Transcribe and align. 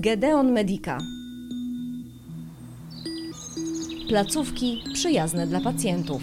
Gedeon 0.00 0.52
Medica. 0.52 0.98
Placówki 4.08 4.82
przyjazne 4.94 5.46
dla 5.46 5.60
pacjentów. 5.60 6.22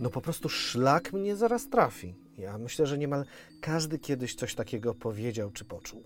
No 0.00 0.10
po 0.10 0.20
prostu 0.20 0.48
szlak 0.48 1.12
mnie 1.12 1.36
zaraz 1.36 1.68
trafi. 1.68 2.14
Ja 2.38 2.58
myślę, 2.58 2.86
że 2.86 2.98
niemal 2.98 3.24
każdy 3.60 3.98
kiedyś 3.98 4.34
coś 4.34 4.54
takiego 4.54 4.94
powiedział 4.94 5.50
czy 5.50 5.64
poczuł. 5.64 6.04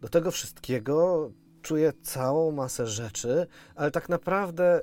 Do 0.00 0.08
tego 0.08 0.30
wszystkiego 0.30 1.30
czuję 1.68 1.92
całą 2.02 2.52
masę 2.52 2.86
rzeczy, 2.86 3.46
ale 3.74 3.90
tak 3.90 4.08
naprawdę 4.08 4.80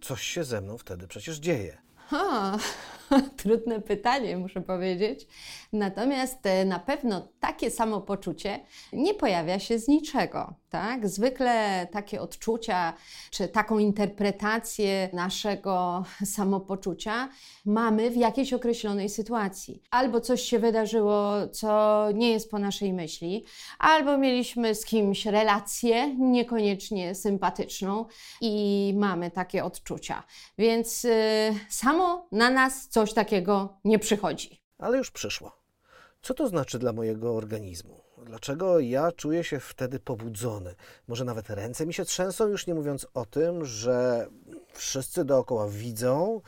coś 0.00 0.22
się 0.22 0.44
ze 0.44 0.60
mną 0.60 0.78
wtedy 0.78 1.08
przecież 1.08 1.36
dzieje. 1.36 1.78
Ha, 1.96 2.58
trudne 3.36 3.80
pytanie, 3.80 4.36
muszę 4.36 4.60
powiedzieć. 4.60 5.26
Natomiast 5.72 6.46
e, 6.46 6.64
na 6.64 6.78
pewno 6.78 7.28
takie 7.40 7.70
samopoczucie 7.70 8.60
nie 8.92 9.14
pojawia 9.14 9.58
się 9.58 9.78
z 9.78 9.88
niczego. 9.88 10.54
Tak? 10.76 11.08
Zwykle 11.08 11.86
takie 11.92 12.20
odczucia 12.20 12.92
czy 13.30 13.48
taką 13.48 13.78
interpretację 13.78 15.10
naszego 15.12 16.04
samopoczucia 16.36 17.28
mamy 17.66 18.10
w 18.10 18.16
jakiejś 18.16 18.52
określonej 18.52 19.08
sytuacji. 19.08 19.82
Albo 19.90 20.20
coś 20.20 20.42
się 20.42 20.58
wydarzyło, 20.58 21.48
co 21.52 22.04
nie 22.14 22.30
jest 22.32 22.50
po 22.50 22.58
naszej 22.58 22.92
myśli, 22.92 23.44
albo 23.78 24.18
mieliśmy 24.18 24.74
z 24.74 24.84
kimś 24.84 25.26
relację 25.26 26.14
niekoniecznie 26.16 27.14
sympatyczną 27.14 28.04
i 28.40 28.94
mamy 28.96 29.30
takie 29.30 29.64
odczucia. 29.64 30.22
Więc 30.58 31.04
y, 31.04 31.10
samo 31.68 32.28
na 32.32 32.50
nas 32.50 32.88
coś 32.88 33.12
takiego 33.14 33.78
nie 33.84 33.98
przychodzi. 33.98 34.62
Ale 34.78 34.98
już 34.98 35.10
przyszło. 35.10 35.62
Co 36.22 36.34
to 36.34 36.48
znaczy 36.48 36.78
dla 36.78 36.92
mojego 36.92 37.34
organizmu? 37.36 38.05
Dlaczego 38.24 38.80
ja 38.80 39.12
czuję 39.12 39.44
się 39.44 39.60
wtedy 39.60 40.00
pobudzony? 40.00 40.74
Może 41.08 41.24
nawet 41.24 41.50
ręce 41.50 41.86
mi 41.86 41.94
się 41.94 42.04
trzęsą, 42.04 42.48
już 42.48 42.66
nie 42.66 42.74
mówiąc 42.74 43.06
o 43.14 43.26
tym, 43.26 43.64
że 43.64 44.26
wszyscy 44.72 45.24
dookoła 45.24 45.68
widzą 45.68 46.40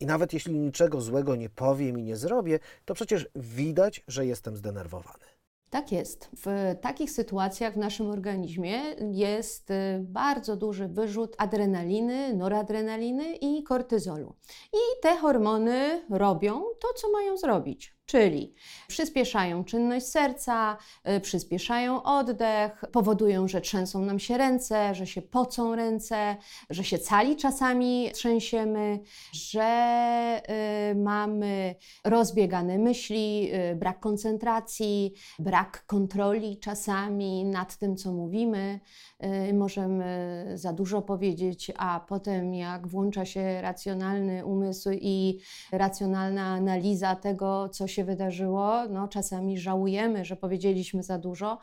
i 0.00 0.06
nawet 0.06 0.32
jeśli 0.32 0.58
niczego 0.58 1.00
złego 1.00 1.36
nie 1.36 1.50
powiem 1.50 1.98
i 1.98 2.02
nie 2.02 2.16
zrobię, 2.16 2.58
to 2.84 2.94
przecież 2.94 3.28
widać, 3.36 4.04
że 4.08 4.26
jestem 4.26 4.56
zdenerwowany. 4.56 5.24
Tak 5.70 5.92
jest. 5.92 6.28
W 6.44 6.74
takich 6.80 7.10
sytuacjach 7.10 7.74
w 7.74 7.76
naszym 7.76 8.10
organizmie 8.10 8.80
jest 9.12 9.70
y, 9.70 9.74
bardzo 10.00 10.56
duży 10.56 10.88
wyrzut 10.88 11.34
adrenaliny, 11.38 12.34
noradrenaliny 12.34 13.36
i 13.36 13.62
kortyzolu. 13.62 14.34
I 14.72 15.00
te 15.02 15.16
hormony 15.16 16.02
robią 16.10 16.62
to, 16.80 16.88
co 16.96 17.10
mają 17.10 17.36
zrobić. 17.36 17.99
Czyli 18.10 18.54
przyspieszają 18.88 19.64
czynność 19.64 20.06
serca, 20.06 20.76
y, 21.08 21.20
przyspieszają 21.20 22.02
oddech, 22.02 22.84
powodują, 22.92 23.48
że 23.48 23.60
trzęsą 23.60 24.04
nam 24.04 24.18
się 24.18 24.38
ręce, 24.38 24.94
że 24.94 25.06
się 25.06 25.22
pocą 25.22 25.74
ręce, 25.74 26.36
że 26.70 26.84
się 26.84 26.98
cali 26.98 27.36
czasami 27.36 28.10
trzęsiemy, 28.14 29.00
że 29.32 30.42
y, 30.90 30.94
mamy 30.94 31.74
rozbiegane 32.04 32.78
myśli, 32.78 33.50
y, 33.72 33.76
brak 33.76 34.00
koncentracji, 34.00 35.14
brak 35.38 35.86
kontroli 35.86 36.58
czasami 36.58 37.44
nad 37.44 37.76
tym, 37.76 37.96
co 37.96 38.12
mówimy. 38.12 38.80
Y, 39.24 39.54
możemy 39.54 40.46
za 40.54 40.72
dużo 40.72 41.02
powiedzieć, 41.02 41.72
a 41.76 42.00
potem, 42.08 42.54
jak 42.54 42.88
włącza 42.88 43.24
się 43.24 43.62
racjonalny 43.62 44.44
umysł 44.44 44.90
i 44.92 45.40
racjonalna 45.72 46.46
analiza 46.46 47.16
tego, 47.16 47.68
co 47.68 47.86
się 47.86 48.04
wydarzyło, 48.04 48.88
no 48.88 49.08
czasami 49.08 49.58
żałujemy, 49.58 50.24
że 50.24 50.36
powiedzieliśmy 50.36 51.02
za 51.02 51.18
dużo, 51.18 51.58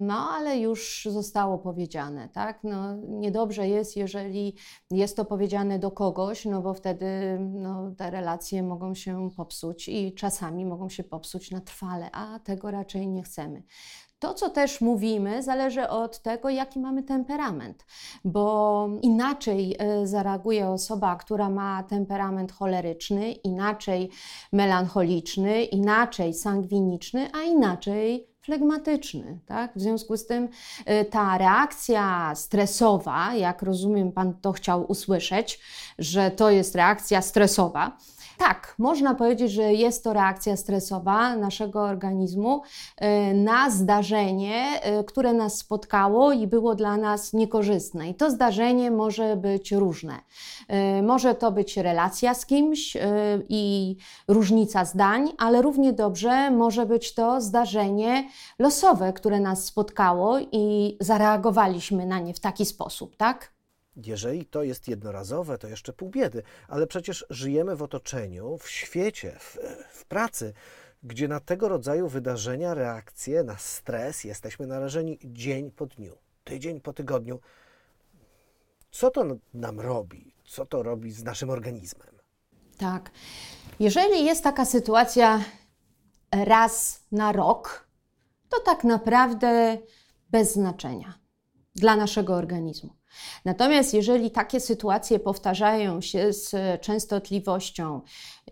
no 0.00 0.14
ale 0.14 0.58
już 0.58 1.08
zostało 1.10 1.58
powiedziane, 1.58 2.28
tak? 2.28 2.64
No, 2.64 2.96
niedobrze 2.96 3.68
jest, 3.68 3.96
jeżeli 3.96 4.54
jest 4.90 5.16
to 5.16 5.24
powiedziane 5.24 5.78
do 5.78 5.90
kogoś, 5.90 6.44
no 6.44 6.62
bo 6.62 6.74
wtedy 6.74 7.38
no, 7.40 7.90
te 7.96 8.10
relacje 8.10 8.62
mogą 8.62 8.94
się 8.94 9.30
popsuć 9.36 9.88
i 9.88 10.14
czasami 10.14 10.66
mogą 10.66 10.88
się 10.88 11.04
popsuć 11.04 11.50
na 11.50 11.60
trwale, 11.60 12.10
a 12.12 12.38
tego 12.38 12.70
raczej 12.70 13.08
nie 13.08 13.22
chcemy. 13.22 13.62
To, 14.18 14.34
co 14.34 14.50
też 14.50 14.80
mówimy, 14.80 15.42
zależy 15.42 15.88
od 15.88 16.22
tego, 16.22 16.50
jaki 16.50 16.80
mamy 16.80 17.02
temperament, 17.02 17.84
bo 18.24 18.88
inaczej 19.02 19.76
e, 19.78 20.06
zareaguje 20.06 20.68
osoba, 20.68 21.16
która 21.16 21.50
ma 21.50 21.82
temperament 21.82 22.52
choleryczny, 22.52 23.32
inaczej 23.32 24.10
melancholiczny, 24.52 25.64
inaczej 25.64 26.34
sangwiniczny, 26.34 27.30
a 27.32 27.42
inaczej 27.42 28.28
flegmatyczny. 28.48 29.38
Tak? 29.46 29.72
W 29.76 29.80
związku 29.80 30.16
z 30.16 30.26
tym 30.26 30.48
y, 31.00 31.04
ta 31.04 31.38
reakcja 31.38 32.32
stresowa, 32.34 33.34
jak 33.34 33.62
rozumiem, 33.62 34.12
Pan 34.12 34.34
to 34.40 34.52
chciał 34.52 34.84
usłyszeć, 34.90 35.60
że 35.98 36.30
to 36.30 36.50
jest 36.50 36.74
reakcja 36.74 37.22
stresowa, 37.22 37.96
tak, 38.38 38.74
można 38.78 39.14
powiedzieć, 39.14 39.52
że 39.52 39.62
jest 39.62 40.04
to 40.04 40.12
reakcja 40.12 40.56
stresowa 40.56 41.36
naszego 41.36 41.82
organizmu 41.82 42.62
y, 42.62 43.34
na 43.34 43.70
zdarzenie, 43.70 44.80
y, 45.00 45.04
które 45.04 45.32
nas 45.32 45.58
spotkało 45.58 46.32
i 46.32 46.46
było 46.46 46.74
dla 46.74 46.96
nas 46.96 47.32
niekorzystne. 47.32 48.08
I 48.08 48.14
to 48.14 48.30
zdarzenie 48.30 48.90
może 48.90 49.36
być 49.36 49.72
różne. 49.72 50.14
Y, 50.98 51.02
może 51.02 51.34
to 51.34 51.52
być 51.52 51.76
relacja 51.76 52.34
z 52.34 52.46
kimś 52.46 52.96
i 53.48 53.96
różnica 54.28 54.84
zdań, 54.84 55.32
ale 55.38 55.62
równie 55.62 55.92
dobrze 55.92 56.50
może 56.50 56.86
być 56.86 57.14
to 57.14 57.40
zdarzenie 57.40 58.28
losowe, 58.58 59.12
które 59.12 59.40
nas 59.40 59.64
spotkało 59.64 60.38
i 60.52 60.96
zareagowaliśmy 61.00 62.06
na 62.06 62.18
nie 62.18 62.34
w 62.34 62.40
taki 62.40 62.66
sposób, 62.66 63.16
tak? 63.16 63.57
Jeżeli 64.06 64.46
to 64.46 64.62
jest 64.62 64.88
jednorazowe, 64.88 65.58
to 65.58 65.68
jeszcze 65.68 65.92
pół 65.92 66.10
biedy, 66.10 66.42
ale 66.68 66.86
przecież 66.86 67.26
żyjemy 67.30 67.76
w 67.76 67.82
otoczeniu, 67.82 68.58
w 68.58 68.68
świecie, 68.68 69.36
w, 69.38 69.58
w 69.90 70.04
pracy, 70.04 70.52
gdzie 71.02 71.28
na 71.28 71.40
tego 71.40 71.68
rodzaju 71.68 72.08
wydarzenia, 72.08 72.74
reakcje 72.74 73.42
na 73.42 73.56
stres 73.56 74.24
jesteśmy 74.24 74.66
narażeni 74.66 75.18
dzień 75.24 75.70
po 75.70 75.86
dniu, 75.86 76.16
tydzień 76.44 76.80
po 76.80 76.92
tygodniu. 76.92 77.40
Co 78.90 79.10
to 79.10 79.24
nam 79.54 79.80
robi? 79.80 80.34
Co 80.44 80.66
to 80.66 80.82
robi 80.82 81.12
z 81.12 81.24
naszym 81.24 81.50
organizmem? 81.50 82.18
Tak. 82.78 83.10
Jeżeli 83.80 84.24
jest 84.24 84.44
taka 84.44 84.64
sytuacja 84.64 85.44
raz 86.32 87.00
na 87.12 87.32
rok, 87.32 87.88
to 88.48 88.60
tak 88.60 88.84
naprawdę 88.84 89.78
bez 90.30 90.52
znaczenia 90.52 91.18
dla 91.74 91.96
naszego 91.96 92.34
organizmu. 92.34 92.97
Natomiast 93.44 93.94
jeżeli 93.94 94.30
takie 94.30 94.60
sytuacje 94.60 95.18
powtarzają 95.18 96.00
się 96.00 96.32
z 96.32 96.80
częstotliwością 96.80 98.00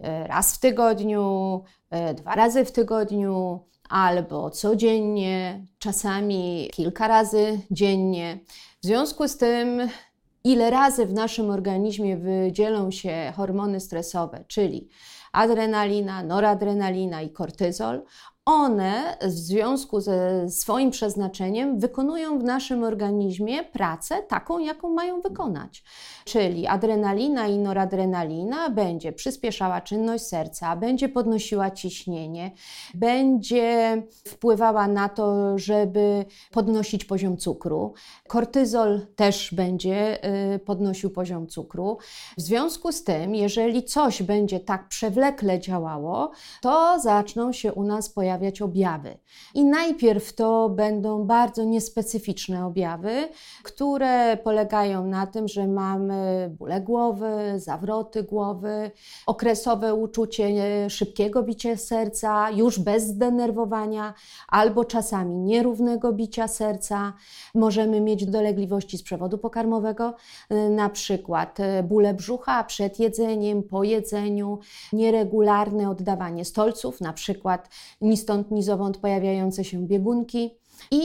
e, 0.00 0.26
raz 0.26 0.54
w 0.54 0.60
tygodniu, 0.60 1.64
e, 1.90 2.14
dwa 2.14 2.34
razy 2.34 2.64
w 2.64 2.72
tygodniu, 2.72 3.66
albo 3.88 4.50
codziennie, 4.50 5.66
czasami 5.78 6.70
kilka 6.72 7.08
razy 7.08 7.60
dziennie, 7.70 8.38
w 8.82 8.86
związku 8.86 9.28
z 9.28 9.36
tym, 9.36 9.88
ile 10.44 10.70
razy 10.70 11.06
w 11.06 11.12
naszym 11.12 11.50
organizmie 11.50 12.16
wydzielą 12.16 12.90
się 12.90 13.32
hormony 13.36 13.80
stresowe, 13.80 14.44
czyli 14.48 14.88
adrenalina, 15.32 16.22
noradrenalina 16.22 17.22
i 17.22 17.30
kortyzol, 17.30 18.02
one 18.46 19.16
w 19.22 19.30
związku 19.30 20.00
ze 20.00 20.50
swoim 20.50 20.90
przeznaczeniem 20.90 21.78
wykonują 21.78 22.38
w 22.38 22.44
naszym 22.44 22.84
organizmie 22.84 23.64
pracę 23.64 24.22
taką, 24.22 24.58
jaką 24.58 24.90
mają 24.90 25.20
wykonać. 25.20 25.84
Czyli 26.24 26.66
adrenalina 26.66 27.46
i 27.46 27.58
noradrenalina 27.58 28.70
będzie 28.70 29.12
przyspieszała 29.12 29.80
czynność 29.80 30.24
serca, 30.24 30.76
będzie 30.76 31.08
podnosiła 31.08 31.70
ciśnienie, 31.70 32.50
będzie 32.94 34.02
wpływała 34.26 34.88
na 34.88 35.08
to, 35.08 35.58
żeby 35.58 36.24
podnosić 36.50 37.04
poziom 37.04 37.36
cukru. 37.36 37.94
Kortyzol 38.28 39.00
też 39.16 39.54
będzie 39.54 40.24
y, 40.54 40.58
podnosił 40.58 41.10
poziom 41.10 41.46
cukru. 41.46 41.98
W 42.38 42.40
związku 42.40 42.92
z 42.92 43.04
tym, 43.04 43.34
jeżeli 43.34 43.84
coś 43.84 44.22
będzie 44.22 44.60
tak 44.60 44.88
przewlekle 44.88 45.60
działało, 45.60 46.30
to 46.60 47.00
zaczną 47.00 47.52
się 47.52 47.72
u 47.72 47.82
nas 47.82 48.08
pojawiać 48.08 48.35
pojawiać 48.36 48.62
objawy. 48.62 49.18
I 49.54 49.64
najpierw 49.64 50.34
to 50.34 50.68
będą 50.68 51.24
bardzo 51.24 51.64
niespecyficzne 51.64 52.66
objawy, 52.66 53.28
które 53.62 54.36
polegają 54.36 55.06
na 55.06 55.26
tym, 55.26 55.48
że 55.48 55.66
mamy 55.66 56.50
bóle 56.58 56.80
głowy, 56.80 57.52
zawroty 57.56 58.22
głowy, 58.22 58.90
okresowe 59.26 59.94
uczucie 59.94 60.46
szybkiego 60.90 61.42
bicia 61.42 61.76
serca, 61.76 62.50
już 62.50 62.78
bez 62.78 63.04
zdenerwowania, 63.04 64.14
albo 64.48 64.84
czasami 64.84 65.38
nierównego 65.38 66.12
bicia 66.12 66.48
serca. 66.48 67.12
Możemy 67.54 68.00
mieć 68.00 68.26
dolegliwości 68.26 68.98
z 68.98 69.02
przewodu 69.02 69.38
pokarmowego, 69.38 70.14
na 70.70 70.88
przykład 70.88 71.58
bóle 71.84 72.14
brzucha 72.14 72.64
przed 72.64 72.98
jedzeniem, 72.98 73.62
po 73.62 73.84
jedzeniu, 73.84 74.58
nieregularne 74.92 75.90
oddawanie 75.90 76.44
stolców, 76.44 77.00
na 77.00 77.12
przykład 77.12 77.68
ni 78.00 78.16
stąd, 78.26 78.50
ni 78.50 78.62
zowąd 78.62 78.96
pojawiające 78.98 79.64
się 79.64 79.86
biegunki. 79.86 80.50
I 80.90 81.00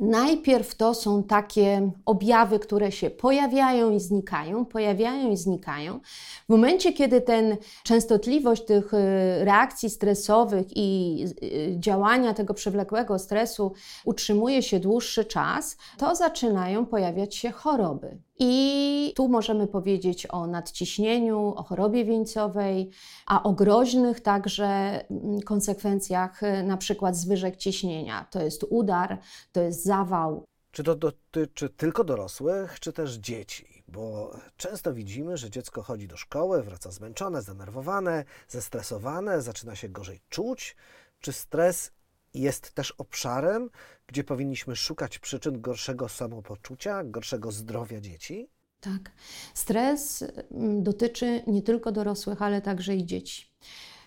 Najpierw 0.00 0.74
to 0.74 0.94
są 0.94 1.22
takie 1.22 1.90
objawy, 2.06 2.58
które 2.58 2.92
się 2.92 3.10
pojawiają 3.10 3.90
i 3.90 4.00
znikają, 4.00 4.66
pojawiają 4.66 5.30
i 5.30 5.36
znikają. 5.36 6.00
W 6.46 6.48
momencie, 6.48 6.92
kiedy 6.92 7.20
ten 7.20 7.56
częstotliwość 7.82 8.64
tych 8.64 8.94
y, 8.94 8.98
reakcji 9.44 9.90
stresowych 9.90 10.66
i 10.76 11.18
y, 11.42 11.76
działania 11.78 12.34
tego 12.34 12.54
przewlekłego 12.54 13.18
stresu 13.18 13.72
utrzymuje 14.04 14.62
się 14.62 14.80
dłuższy 14.80 15.24
czas, 15.24 15.76
to 15.98 16.14
zaczynają 16.14 16.86
pojawiać 16.86 17.36
się 17.36 17.50
choroby. 17.50 18.18
I 18.38 19.12
tu 19.16 19.28
możemy 19.28 19.66
powiedzieć 19.66 20.26
o 20.30 20.46
nadciśnieniu, 20.46 21.54
o 21.56 21.62
chorobie 21.62 22.04
wieńcowej, 22.04 22.90
a 23.26 23.42
o 23.42 23.52
groźnych 23.52 24.20
także 24.20 25.00
mm, 25.10 25.40
konsekwencjach, 25.40 26.42
y, 26.42 26.62
na 26.62 26.76
przykład 26.76 27.16
zwyżek 27.16 27.56
ciśnienia. 27.56 28.26
To 28.30 28.42
jest 28.42 28.64
udar, 28.70 29.18
to 29.52 29.60
jest 29.60 29.84
zawał. 29.84 30.44
Czy 30.70 30.82
to 30.82 30.94
dotyczy 30.94 31.68
tylko 31.68 32.04
dorosłych, 32.04 32.80
czy 32.80 32.92
też 32.92 33.14
dzieci? 33.14 33.84
Bo 33.88 34.36
często 34.56 34.94
widzimy, 34.94 35.36
że 35.36 35.50
dziecko 35.50 35.82
chodzi 35.82 36.08
do 36.08 36.16
szkoły, 36.16 36.62
wraca 36.62 36.90
zmęczone, 36.90 37.42
zdenerwowane, 37.42 38.24
zestresowane, 38.48 39.42
zaczyna 39.42 39.76
się 39.76 39.88
gorzej 39.88 40.20
czuć. 40.28 40.76
Czy 41.20 41.32
stres 41.32 41.92
jest 42.34 42.72
też 42.74 42.90
obszarem, 42.90 43.70
gdzie 44.06 44.24
powinniśmy 44.24 44.76
szukać 44.76 45.18
przyczyn 45.18 45.60
gorszego 45.60 46.08
samopoczucia, 46.08 47.04
gorszego 47.04 47.52
zdrowia 47.52 48.00
dzieci? 48.00 48.48
Tak. 48.80 49.12
Stres 49.54 50.24
mm, 50.50 50.82
dotyczy 50.82 51.42
nie 51.46 51.62
tylko 51.62 51.92
dorosłych, 51.92 52.42
ale 52.42 52.62
także 52.62 52.96
i 52.96 53.06
dzieci 53.06 53.54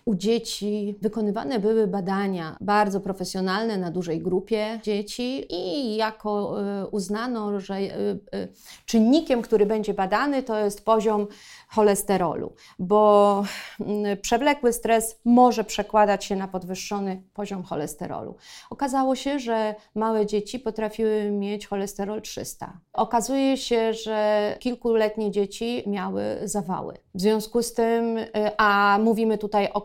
u 0.08 0.14
dzieci 0.14 0.98
wykonywane 1.02 1.58
były 1.58 1.86
badania 1.86 2.56
bardzo 2.60 3.00
profesjonalne 3.00 3.78
na 3.78 3.90
dużej 3.90 4.20
grupie 4.20 4.80
dzieci 4.82 5.54
i 5.54 5.96
jako 5.96 6.62
e, 6.62 6.86
uznano, 6.86 7.60
że 7.60 7.74
e, 7.74 7.90
e, 8.32 8.48
czynnikiem, 8.86 9.42
który 9.42 9.66
będzie 9.66 9.94
badany, 9.94 10.42
to 10.42 10.58
jest 10.58 10.84
poziom 10.84 11.26
cholesterolu, 11.68 12.52
bo 12.78 13.44
mm, 13.80 14.16
przewlekły 14.16 14.72
stres 14.72 15.20
może 15.24 15.64
przekładać 15.64 16.24
się 16.24 16.36
na 16.36 16.48
podwyższony 16.48 17.22
poziom 17.34 17.62
cholesterolu. 17.62 18.34
Okazało 18.70 19.16
się, 19.16 19.38
że 19.38 19.74
małe 19.94 20.26
dzieci 20.26 20.58
potrafiły 20.58 21.30
mieć 21.30 21.66
cholesterol 21.66 22.22
300. 22.22 22.80
Okazuje 22.92 23.56
się, 23.56 23.94
że 23.94 24.56
kilkuletnie 24.60 25.30
dzieci 25.30 25.82
miały 25.86 26.22
zawały. 26.44 26.94
W 27.14 27.20
związku 27.20 27.62
z 27.62 27.74
tym, 27.74 28.18
a 28.56 28.98
mówimy 29.02 29.38
tutaj 29.38 29.68
o 29.72 29.80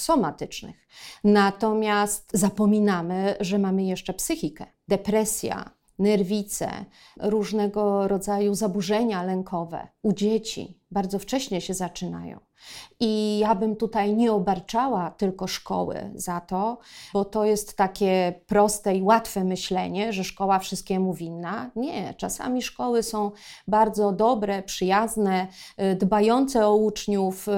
somatycznych. 0.00 0.88
Natomiast 1.24 2.30
zapominamy, 2.32 3.34
że 3.40 3.58
mamy 3.58 3.84
jeszcze 3.84 4.14
psychikę. 4.14 4.66
Depresja, 4.88 5.70
nerwice, 5.98 6.70
różnego 7.20 8.08
rodzaju 8.08 8.54
zaburzenia 8.54 9.22
lękowe 9.22 9.88
u 10.02 10.12
dzieci 10.12 10.80
bardzo 10.90 11.18
wcześnie 11.18 11.60
się 11.60 11.74
zaczynają. 11.74 12.40
I 13.00 13.38
ja 13.38 13.54
bym 13.54 13.76
tutaj 13.76 14.14
nie 14.14 14.32
obarczała 14.32 15.10
tylko 15.10 15.46
szkoły 15.46 16.10
za 16.14 16.40
to, 16.40 16.78
bo 17.12 17.24
to 17.24 17.44
jest 17.44 17.76
takie 17.76 18.40
proste 18.46 18.94
i 18.94 19.02
łatwe 19.02 19.44
myślenie, 19.44 20.12
że 20.12 20.24
szkoła 20.24 20.58
wszystkiemu 20.58 21.14
winna. 21.14 21.70
Nie, 21.76 22.14
czasami 22.14 22.62
szkoły 22.62 23.02
są 23.02 23.30
bardzo 23.68 24.12
dobre, 24.12 24.62
przyjazne, 24.62 25.46
y, 25.82 25.96
dbające 25.96 26.66
o 26.66 26.76
uczniów. 26.76 27.48
Y, 27.48 27.52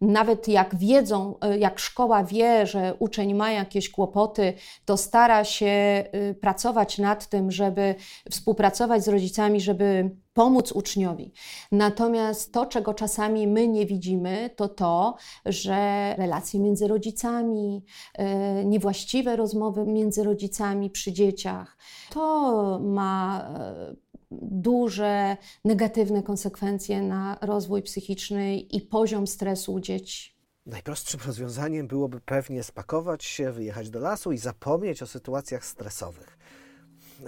nawet 0.00 0.48
jak 0.48 0.76
wiedzą, 0.76 1.34
y, 1.54 1.58
jak 1.58 1.78
szkoła 1.78 2.24
wie, 2.24 2.66
że 2.66 2.94
uczeń 2.98 3.34
ma 3.34 3.50
jakieś 3.50 3.90
kłopoty, 3.90 4.54
to 4.84 4.96
stara 4.96 5.44
się 5.44 6.04
pracować 6.40 6.98
nad 6.98 7.26
tym, 7.26 7.50
żeby 7.50 7.94
współpracować 8.30 9.04
z 9.04 9.08
rodzicami, 9.08 9.60
żeby 9.60 10.10
pomóc 10.38 10.72
uczniowi. 10.72 11.32
Natomiast 11.72 12.52
to, 12.52 12.66
czego 12.66 12.94
czasami 12.94 13.46
my 13.46 13.68
nie 13.68 13.86
widzimy, 13.86 14.50
to 14.56 14.68
to, 14.68 15.16
że 15.46 16.14
relacje 16.18 16.60
między 16.60 16.88
rodzicami, 16.88 17.84
e, 18.14 18.64
niewłaściwe 18.64 19.36
rozmowy 19.36 19.86
między 19.86 20.24
rodzicami 20.24 20.90
przy 20.90 21.12
dzieciach, 21.12 21.76
to 22.10 22.80
ma 22.82 23.40
e, 23.40 23.96
duże 24.40 25.36
negatywne 25.64 26.22
konsekwencje 26.22 27.02
na 27.02 27.38
rozwój 27.40 27.82
psychiczny 27.82 28.58
i 28.58 28.80
poziom 28.80 29.26
stresu 29.26 29.72
u 29.72 29.80
dzieci. 29.80 30.38
Najprostszym 30.66 31.20
rozwiązaniem 31.26 31.86
byłoby 31.86 32.20
pewnie 32.20 32.62
spakować 32.62 33.24
się, 33.24 33.52
wyjechać 33.52 33.90
do 33.90 34.00
lasu 34.00 34.32
i 34.32 34.38
zapomnieć 34.38 35.02
o 35.02 35.06
sytuacjach 35.06 35.64
stresowych 35.64 36.37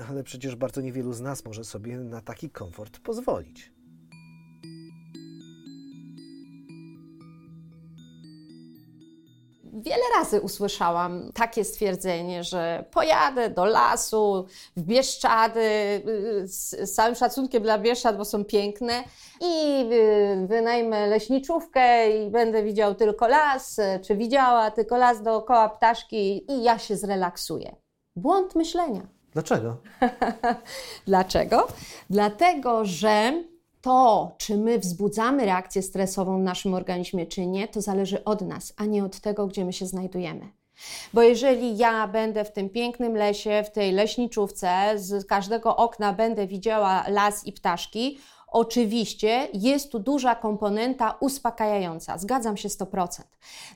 ale 0.08 0.22
przecież 0.22 0.56
bardzo 0.56 0.80
niewielu 0.80 1.12
z 1.12 1.20
nas 1.20 1.44
może 1.44 1.64
sobie 1.64 1.96
na 1.96 2.20
taki 2.20 2.50
komfort 2.50 2.98
pozwolić. 2.98 3.72
Wiele 9.72 10.02
razy 10.18 10.40
usłyszałam 10.40 11.32
takie 11.34 11.64
stwierdzenie, 11.64 12.44
że 12.44 12.84
pojadę 12.90 13.50
do 13.50 13.64
lasu, 13.64 14.46
w 14.76 14.82
Bieszczady, 14.82 15.60
z 16.44 16.94
całym 16.94 17.14
szacunkiem 17.14 17.62
dla 17.62 17.78
Bieszczad, 17.78 18.16
bo 18.16 18.24
są 18.24 18.44
piękne, 18.44 19.04
i 19.40 19.84
wynajmę 20.46 21.06
leśniczówkę 21.06 22.10
i 22.18 22.30
będę 22.30 22.62
widział 22.62 22.94
tylko 22.94 23.28
las, 23.28 23.80
czy 24.06 24.16
widziała 24.16 24.70
tylko 24.70 24.96
las 24.96 25.22
dookoła 25.22 25.68
ptaszki 25.68 26.52
i 26.52 26.62
ja 26.62 26.78
się 26.78 26.96
zrelaksuję. 26.96 27.76
Błąd 28.16 28.54
myślenia. 28.54 29.19
Dlaczego? 29.32 29.76
Dlaczego? 31.06 31.68
Dlatego, 32.10 32.84
że 32.84 33.44
to, 33.82 34.30
czy 34.38 34.56
my 34.56 34.78
wzbudzamy 34.78 35.44
reakcję 35.44 35.82
stresową 35.82 36.38
w 36.38 36.42
naszym 36.42 36.74
organizmie, 36.74 37.26
czy 37.26 37.46
nie, 37.46 37.68
to 37.68 37.80
zależy 37.80 38.24
od 38.24 38.40
nas, 38.40 38.72
a 38.76 38.84
nie 38.84 39.04
od 39.04 39.20
tego, 39.20 39.46
gdzie 39.46 39.64
my 39.64 39.72
się 39.72 39.86
znajdujemy. 39.86 40.48
Bo 41.12 41.22
jeżeli 41.22 41.76
ja 41.76 42.08
będę 42.08 42.44
w 42.44 42.52
tym 42.52 42.70
pięknym 42.70 43.16
lesie, 43.16 43.62
w 43.66 43.70
tej 43.70 43.92
leśniczówce, 43.92 44.92
z 44.96 45.26
każdego 45.26 45.76
okna 45.76 46.12
będę 46.12 46.46
widziała 46.46 47.04
las 47.08 47.46
i 47.46 47.52
ptaszki, 47.52 48.18
oczywiście 48.48 49.48
jest 49.52 49.92
tu 49.92 49.98
duża 49.98 50.34
komponenta 50.34 51.16
uspokajająca. 51.20 52.18
Zgadzam 52.18 52.56
się 52.56 52.68
100%. 52.68 53.22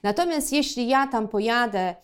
Natomiast 0.02 0.52
jeśli 0.52 0.88
ja 0.88 1.06
tam 1.06 1.28
pojadę, 1.28 1.94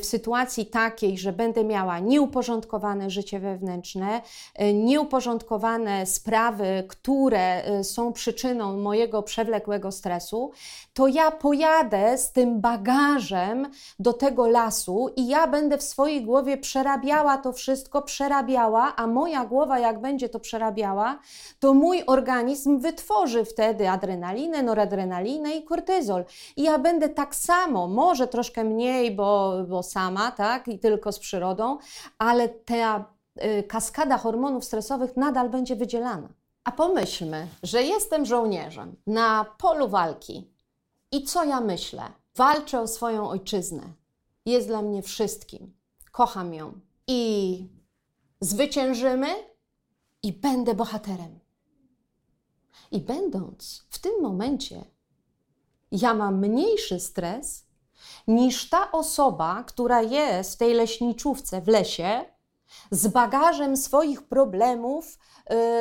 w 0.00 0.06
sytuacji 0.06 0.66
takiej, 0.66 1.18
że 1.18 1.32
będę 1.32 1.64
miała 1.64 1.98
nieuporządkowane 1.98 3.10
życie 3.10 3.40
wewnętrzne, 3.40 4.22
y, 4.62 4.74
nieuporządkowane 4.74 6.06
sprawy, 6.06 6.84
które 6.88 7.78
y, 7.80 7.84
są 7.84 8.12
przyczyną 8.12 8.76
mojego 8.76 9.22
przewlekłego 9.22 9.92
stresu, 9.92 10.50
to 10.94 11.08
ja 11.08 11.30
pojadę 11.30 12.18
z 12.18 12.32
tym 12.32 12.60
bagażem 12.60 13.70
do 13.98 14.12
tego 14.12 14.48
lasu 14.48 15.10
i 15.16 15.28
ja 15.28 15.46
będę 15.46 15.78
w 15.78 15.82
swojej 15.82 16.24
głowie 16.24 16.56
przerabiała 16.56 17.38
to 17.38 17.52
wszystko, 17.52 18.02
przerabiała, 18.02 18.96
a 18.96 19.06
moja 19.06 19.44
głowa, 19.44 19.78
jak 19.78 20.00
będzie 20.00 20.28
to 20.28 20.40
przerabiała, 20.40 21.18
to 21.60 21.74
mój 21.74 22.02
organizm 22.06 22.78
wytworzy 22.78 23.44
wtedy 23.44 23.88
adrenalinę, 23.88 24.62
noradrenalinę 24.62 25.56
i 25.56 25.62
kortyzol. 25.62 26.24
I 26.56 26.62
ja 26.62 26.78
będę 26.78 27.08
tak 27.08 27.34
samo, 27.34 27.88
może 27.88 28.28
troszkę 28.28 28.64
mniej, 28.64 29.14
bo 29.14 29.64
bo 29.70 29.82
sama, 29.82 30.30
tak, 30.30 30.68
i 30.68 30.78
tylko 30.78 31.12
z 31.12 31.18
przyrodą, 31.18 31.78
ale 32.18 32.48
ta 32.48 33.04
y, 33.44 33.62
kaskada 33.62 34.18
hormonów 34.18 34.64
stresowych 34.64 35.16
nadal 35.16 35.50
będzie 35.50 35.76
wydzielana. 35.76 36.28
A 36.64 36.72
pomyślmy, 36.72 37.48
że 37.62 37.82
jestem 37.82 38.26
żołnierzem 38.26 38.96
na 39.06 39.44
polu 39.58 39.88
walki 39.88 40.50
i 41.12 41.24
co 41.24 41.44
ja 41.44 41.60
myślę? 41.60 42.02
Walczę 42.36 42.80
o 42.80 42.86
swoją 42.86 43.28
ojczyznę. 43.28 43.82
Jest 44.46 44.66
dla 44.68 44.82
mnie 44.82 45.02
wszystkim. 45.02 45.74
Kocham 46.12 46.54
ją. 46.54 46.80
I 47.06 47.68
zwyciężymy 48.40 49.28
i 50.22 50.32
będę 50.32 50.74
bohaterem. 50.74 51.40
I 52.90 53.00
będąc 53.00 53.86
w 53.90 53.98
tym 53.98 54.22
momencie, 54.22 54.84
ja 55.92 56.14
mam 56.14 56.38
mniejszy 56.38 57.00
stres 57.00 57.66
niż 58.28 58.70
ta 58.70 58.92
osoba, 58.92 59.64
która 59.66 60.02
jest 60.02 60.54
w 60.54 60.56
tej 60.56 60.74
leśniczówce 60.74 61.60
w 61.60 61.68
lesie 61.68 62.24
z 62.90 63.08
bagażem 63.08 63.76
swoich 63.76 64.22
problemów, 64.22 65.18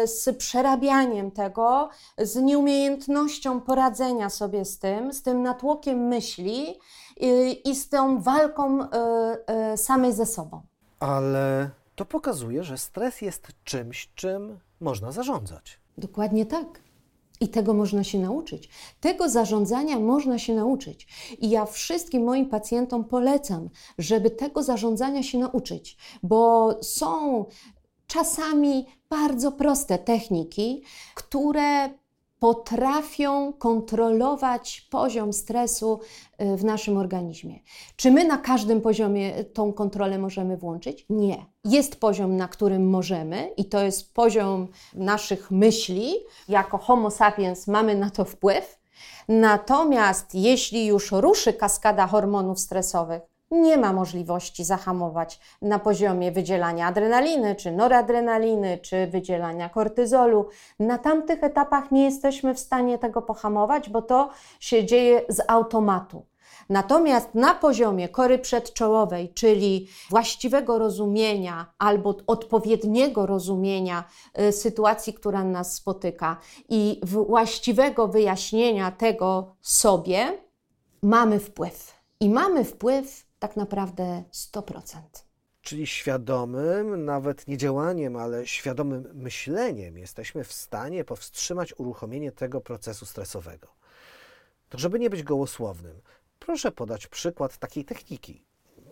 y, 0.03 0.07
z 0.07 0.37
przerabianiem 0.37 1.31
tego, 1.31 1.89
z 2.17 2.35
nieumiejętnością 2.35 3.61
poradzenia 3.61 4.29
sobie 4.29 4.65
z 4.65 4.79
tym, 4.79 5.13
z 5.13 5.23
tym 5.23 5.43
natłokiem 5.43 5.97
myśli 6.07 6.79
y, 7.23 7.51
i 7.51 7.75
z 7.75 7.89
tą 7.89 8.21
walką 8.21 8.83
y, 8.83 8.87
samej 9.77 10.13
ze 10.13 10.25
sobą. 10.25 10.61
Ale 10.99 11.69
to 11.95 12.05
pokazuje, 12.05 12.63
że 12.63 12.77
stres 12.77 13.21
jest 13.21 13.47
czymś, 13.63 14.11
czym 14.15 14.59
można 14.79 15.11
zarządzać. 15.11 15.79
Dokładnie 15.97 16.45
tak. 16.45 16.88
I 17.41 17.47
tego 17.47 17.73
można 17.73 18.03
się 18.03 18.19
nauczyć. 18.19 18.69
Tego 18.99 19.29
zarządzania 19.29 19.99
można 19.99 20.39
się 20.39 20.55
nauczyć. 20.55 21.07
I 21.39 21.49
ja 21.49 21.65
wszystkim 21.65 22.23
moim 22.23 22.49
pacjentom 22.49 23.03
polecam, 23.03 23.69
żeby 23.97 24.29
tego 24.29 24.63
zarządzania 24.63 25.23
się 25.23 25.37
nauczyć, 25.37 25.97
bo 26.23 26.69
są 26.83 27.45
czasami 28.07 28.85
bardzo 29.09 29.51
proste 29.51 29.97
techniki, 29.97 30.83
które 31.15 31.89
potrafią 32.39 33.53
kontrolować 33.53 34.87
poziom 34.89 35.33
stresu 35.33 35.99
y, 36.41 36.57
w 36.57 36.63
naszym 36.63 36.97
organizmie. 36.97 37.59
Czy 37.95 38.11
my 38.11 38.25
na 38.25 38.37
każdym 38.37 38.81
poziomie 38.81 39.43
tą 39.43 39.73
kontrolę 39.73 40.17
możemy 40.17 40.57
włączyć? 40.57 41.05
Nie. 41.09 41.45
Jest 41.65 41.99
poziom, 41.99 42.37
na 42.37 42.47
którym 42.47 42.89
możemy, 42.89 43.53
i 43.57 43.65
to 43.65 43.83
jest 43.83 44.13
poziom 44.13 44.67
naszych 44.93 45.51
myśli. 45.51 46.13
Jako 46.49 46.77
Homo 46.77 47.11
sapiens 47.11 47.67
mamy 47.67 47.95
na 47.95 48.09
to 48.09 48.25
wpływ. 48.25 48.79
Natomiast 49.27 50.35
jeśli 50.35 50.85
już 50.85 51.11
ruszy 51.11 51.53
kaskada 51.53 52.07
hormonów 52.07 52.59
stresowych, 52.59 53.21
nie 53.51 53.77
ma 53.77 53.93
możliwości 53.93 54.63
zahamować 54.63 55.39
na 55.61 55.79
poziomie 55.79 56.31
wydzielania 56.31 56.87
adrenaliny, 56.87 57.55
czy 57.55 57.71
noradrenaliny, 57.71 58.77
czy 58.77 59.07
wydzielania 59.07 59.69
kortyzolu. 59.69 60.47
Na 60.79 60.97
tamtych 60.97 61.43
etapach 61.43 61.91
nie 61.91 62.05
jesteśmy 62.05 62.53
w 62.53 62.59
stanie 62.59 62.97
tego 62.97 63.21
pohamować, 63.21 63.89
bo 63.89 64.01
to 64.01 64.29
się 64.59 64.85
dzieje 64.85 65.21
z 65.29 65.41
automatu. 65.47 66.25
Natomiast 66.69 67.35
na 67.35 67.53
poziomie 67.53 68.09
kory 68.09 68.39
przedczołowej, 68.39 69.33
czyli 69.33 69.87
właściwego 70.09 70.79
rozumienia 70.79 71.73
albo 71.77 72.15
odpowiedniego 72.27 73.25
rozumienia 73.25 74.03
y, 74.39 74.51
sytuacji, 74.51 75.13
która 75.13 75.43
nas 75.43 75.73
spotyka 75.73 76.37
i 76.69 77.01
właściwego 77.03 78.07
wyjaśnienia 78.07 78.91
tego 78.91 79.55
sobie, 79.61 80.37
mamy 81.01 81.39
wpływ. 81.39 81.99
I 82.19 82.29
mamy 82.29 82.63
wpływ 82.63 83.28
tak 83.39 83.55
naprawdę 83.55 84.23
100%. 84.33 85.01
Czyli 85.61 85.87
świadomym, 85.87 87.05
nawet 87.05 87.47
nie 87.47 87.57
działaniem, 87.57 88.15
ale 88.15 88.47
świadomym 88.47 89.07
myśleniem 89.13 89.97
jesteśmy 89.97 90.43
w 90.43 90.53
stanie 90.53 91.03
powstrzymać 91.03 91.73
uruchomienie 91.79 92.31
tego 92.31 92.61
procesu 92.61 93.05
stresowego. 93.05 93.67
To 94.69 94.77
żeby 94.77 94.99
nie 94.99 95.09
być 95.09 95.23
gołosłownym, 95.23 96.01
proszę 96.39 96.71
podać 96.71 97.07
przykład 97.07 97.57
takiej 97.57 97.85
techniki. 97.85 98.45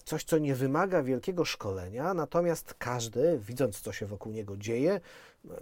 Coś, 0.05 0.23
co 0.23 0.37
nie 0.37 0.55
wymaga 0.55 1.03
wielkiego 1.03 1.45
szkolenia, 1.45 2.13
natomiast 2.13 2.73
każdy, 2.73 3.39
widząc, 3.39 3.81
co 3.81 3.91
się 3.91 4.05
wokół 4.05 4.31
niego 4.31 4.57
dzieje, 4.57 5.01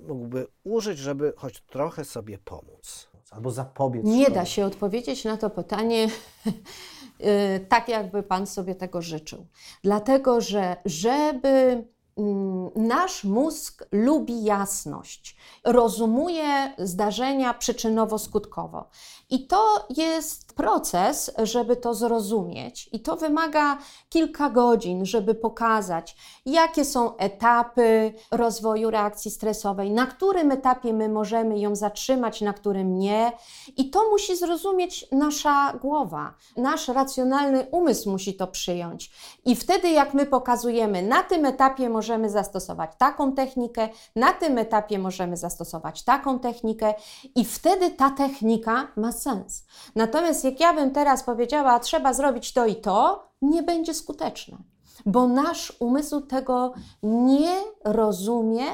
mógłby 0.08 0.48
użyć, 0.64 1.00
żeby 1.00 1.34
choć 1.38 1.62
trochę 1.62 2.06
sobie 2.06 2.38
pomóc 2.38 3.15
albo 3.32 3.52
zapobiec. 3.52 4.06
Nie 4.06 4.32
da 4.32 4.46
się 4.46 4.66
odpowiedzieć 4.66 5.24
na 5.24 5.38
to 5.38 5.50
pytanie 5.50 6.08
Y, 7.22 7.66
tak, 7.70 7.90
jakby 7.90 8.24
Pan 8.24 8.48
sobie 8.48 8.76
tego 8.76 9.02
życzył. 9.02 9.48
Dlatego, 9.84 10.42
że 10.42 10.78
żeby 10.86 11.84
mm, 12.18 12.70
nasz 12.76 13.24
mózg 13.24 13.88
lubi 13.92 14.44
jasność, 14.44 15.38
rozumuje 15.64 16.74
zdarzenia 16.78 17.54
przyczynowo-skutkowo. 17.54 18.84
I 19.30 19.48
to 19.48 19.88
jest 19.90 20.54
proces, 20.54 21.32
żeby 21.44 21.76
to 21.76 21.94
zrozumieć, 21.94 22.90
i 22.92 23.00
to 23.00 23.16
wymaga 23.16 23.78
kilka 24.10 24.50
godzin, 24.50 25.06
żeby 25.06 25.36
pokazać, 25.36 26.16
jakie 26.46 26.86
są 26.86 27.18
etapy 27.18 28.14
rozwoju 28.32 28.92
reakcji 28.92 29.32
stresowej, 29.32 29.92
na 29.92 30.06
którym 30.06 30.52
etapie 30.52 30.94
my 30.94 31.10
możemy 31.10 31.60
ją 31.60 31.76
zatrzymać, 31.76 32.42
na 32.42 32.54
którym 32.54 33.00
nie. 33.00 33.32
I 33.78 33.90
to 33.90 34.10
musi 34.10 34.38
zrozumieć 34.38 35.08
nasza 35.12 35.74
głowa, 35.82 36.34
nasz 36.58 36.88
racjonalny 36.88 37.68
umysł 37.72 38.12
musi 38.12 38.34
to 38.34 38.48
przyjąć. 38.48 39.12
I 39.46 39.56
wtedy, 39.56 39.90
jak 39.90 40.14
my 40.14 40.26
pokazujemy, 40.26 41.02
na 41.02 41.24
tym 41.24 41.46
etapie 41.46 41.90
możemy 41.90 42.30
zastosować 42.30 42.92
taką 42.98 43.34
technikę, 43.34 43.90
na 44.16 44.34
tym 44.34 44.58
etapie 44.58 45.00
możemy 45.00 45.38
zastosować 45.38 46.04
taką 46.04 46.40
technikę, 46.40 46.94
i 47.36 47.46
wtedy 47.46 47.92
ta 47.92 48.10
technika 48.10 48.88
ma 48.96 49.12
sens. 49.16 49.66
Natomiast 49.96 50.44
jak 50.44 50.60
ja 50.60 50.74
bym 50.74 50.92
teraz 50.92 51.24
powiedziała, 51.24 51.80
trzeba 51.80 52.14
zrobić 52.14 52.54
to 52.54 52.66
i 52.66 52.76
to, 52.76 53.30
nie 53.42 53.64
będzie 53.64 53.94
skuteczne 53.94 54.58
bo 55.06 55.28
nasz 55.28 55.74
umysł 55.80 56.22
tego 56.22 56.74
nie 57.04 57.62
rozumie 57.84 58.66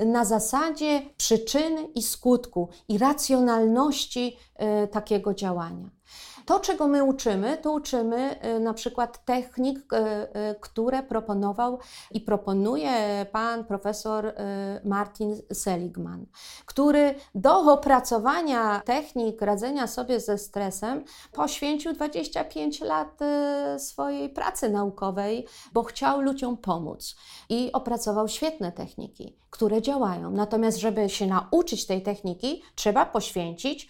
na 0.00 0.24
zasadzie 0.24 1.02
przyczyny 1.16 1.84
i 1.94 2.02
skutku 2.02 2.68
i 2.88 2.98
racjonalności 2.98 4.36
y, 4.84 4.88
takiego 4.88 5.34
działania. 5.34 5.90
To, 6.46 6.60
czego 6.60 6.88
my 6.88 7.04
uczymy, 7.04 7.56
to 7.56 7.72
uczymy 7.72 8.44
y, 8.56 8.60
na 8.60 8.74
przykład 8.74 9.24
technik, 9.24 9.92
y, 9.92 9.96
y, 9.96 10.54
które 10.60 11.02
proponował 11.02 11.78
i 12.10 12.20
proponuje 12.20 13.26
pan 13.32 13.64
profesor 13.64 14.34
Martin 14.84 15.36
Seligman, 15.52 16.26
który 16.66 17.14
do 17.34 17.72
opracowania 17.72 18.82
technik 18.84 19.42
radzenia 19.42 19.86
sobie 19.86 20.20
ze 20.20 20.38
stresem 20.38 21.04
poświęcił 21.32 21.92
25 21.92 22.80
lat 22.80 23.18
swojej 23.78 24.30
pracy 24.30 24.70
naukowej, 24.70 25.46
bo 25.72 25.82
chciał 25.82 26.20
ludziom 26.20 26.56
pomóc 26.56 27.16
i 27.48 27.70
opracował 27.72 28.28
świetne 28.28 28.72
techniki, 28.72 29.36
które 29.50 29.82
działają. 29.82 30.30
Natomiast, 30.30 30.78
żeby 30.78 31.08
się 31.08 31.26
nauczyć 31.26 31.86
tej 31.86 32.02
techniki, 32.02 32.62
trzeba 32.74 33.06
poświęcić 33.06 33.88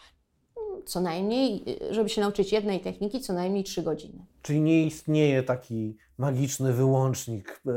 co 0.87 1.01
najmniej, 1.01 1.65
żeby 1.91 2.09
się 2.09 2.21
nauczyć 2.21 2.53
jednej 2.53 2.81
techniki, 2.81 3.21
co 3.21 3.33
najmniej 3.33 3.65
3 3.65 3.83
godziny. 3.83 4.27
Czyli 4.43 4.61
nie 4.61 4.87
istnieje 4.87 5.43
taki 5.43 5.97
magiczny 6.19 6.73
wyłącznik, 6.73 7.63
e, 7.67 7.71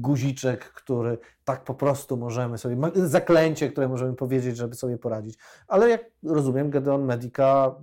guziczek, 0.00 0.64
który 0.64 1.18
tak 1.44 1.64
po 1.64 1.74
prostu 1.74 2.16
możemy 2.16 2.58
sobie, 2.58 2.76
zaklęcie, 2.94 3.68
które 3.68 3.88
możemy 3.88 4.14
powiedzieć, 4.14 4.56
żeby 4.56 4.74
sobie 4.74 4.98
poradzić. 4.98 5.38
Ale 5.68 5.88
jak 5.88 6.04
rozumiem, 6.22 6.70
Gedeon 6.70 7.04
Medica 7.04 7.74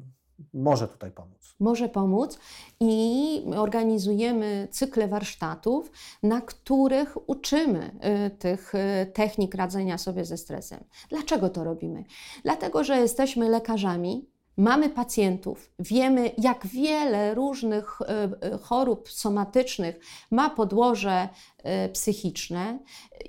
może 0.54 0.88
tutaj 0.88 1.12
pomóc. 1.12 1.56
Może 1.60 1.90
pomóc 1.90 2.40
i 2.80 3.44
organizujemy 3.56 4.68
cykle 4.72 5.08
warsztatów, 5.08 5.92
na 6.24 6.42
których 6.42 7.30
uczymy 7.30 7.92
e, 8.00 8.30
tych 8.30 8.76
e, 8.76 9.06
technik 9.06 9.56
radzenia 9.56 9.98
sobie 9.98 10.26
ze 10.26 10.38
stresem. 10.38 10.84
Dlaczego 11.10 11.50
to 11.50 11.64
robimy? 11.64 12.04
Dlatego, 12.44 12.84
że 12.84 12.98
jesteśmy 12.98 13.50
lekarzami, 13.50 14.26
Mamy 14.60 14.90
pacjentów, 14.90 15.72
wiemy, 15.80 16.32
jak 16.38 16.68
wiele 16.68 17.36
różnych 17.36 18.02
e, 18.02 18.30
e, 18.42 18.58
chorób 18.58 19.10
somatycznych 19.10 20.00
ma 20.32 20.50
podłoże 20.50 21.30
e, 21.64 21.90
psychiczne 21.90 22.80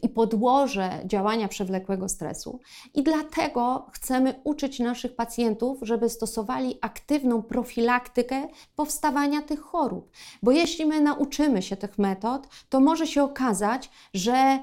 i 0.02 0.08
podłoże 0.08 0.90
działania 1.04 1.48
przewlekłego 1.48 2.08
stresu, 2.08 2.60
i 2.94 3.02
dlatego 3.02 3.86
chcemy 3.92 4.40
uczyć 4.44 4.78
naszych 4.78 5.16
pacjentów, 5.16 5.78
żeby 5.82 6.08
stosowali 6.08 6.78
aktywną 6.80 7.42
profilaktykę 7.42 8.48
powstawania 8.76 9.42
tych 9.42 9.60
chorób. 9.60 10.10
Bo 10.42 10.50
jeśli 10.50 10.86
my 10.86 11.00
nauczymy 11.00 11.62
się 11.62 11.76
tych 11.76 11.98
metod, 11.98 12.48
to 12.68 12.80
może 12.80 13.06
się 13.06 13.22
okazać, 13.22 13.90
że 14.14 14.58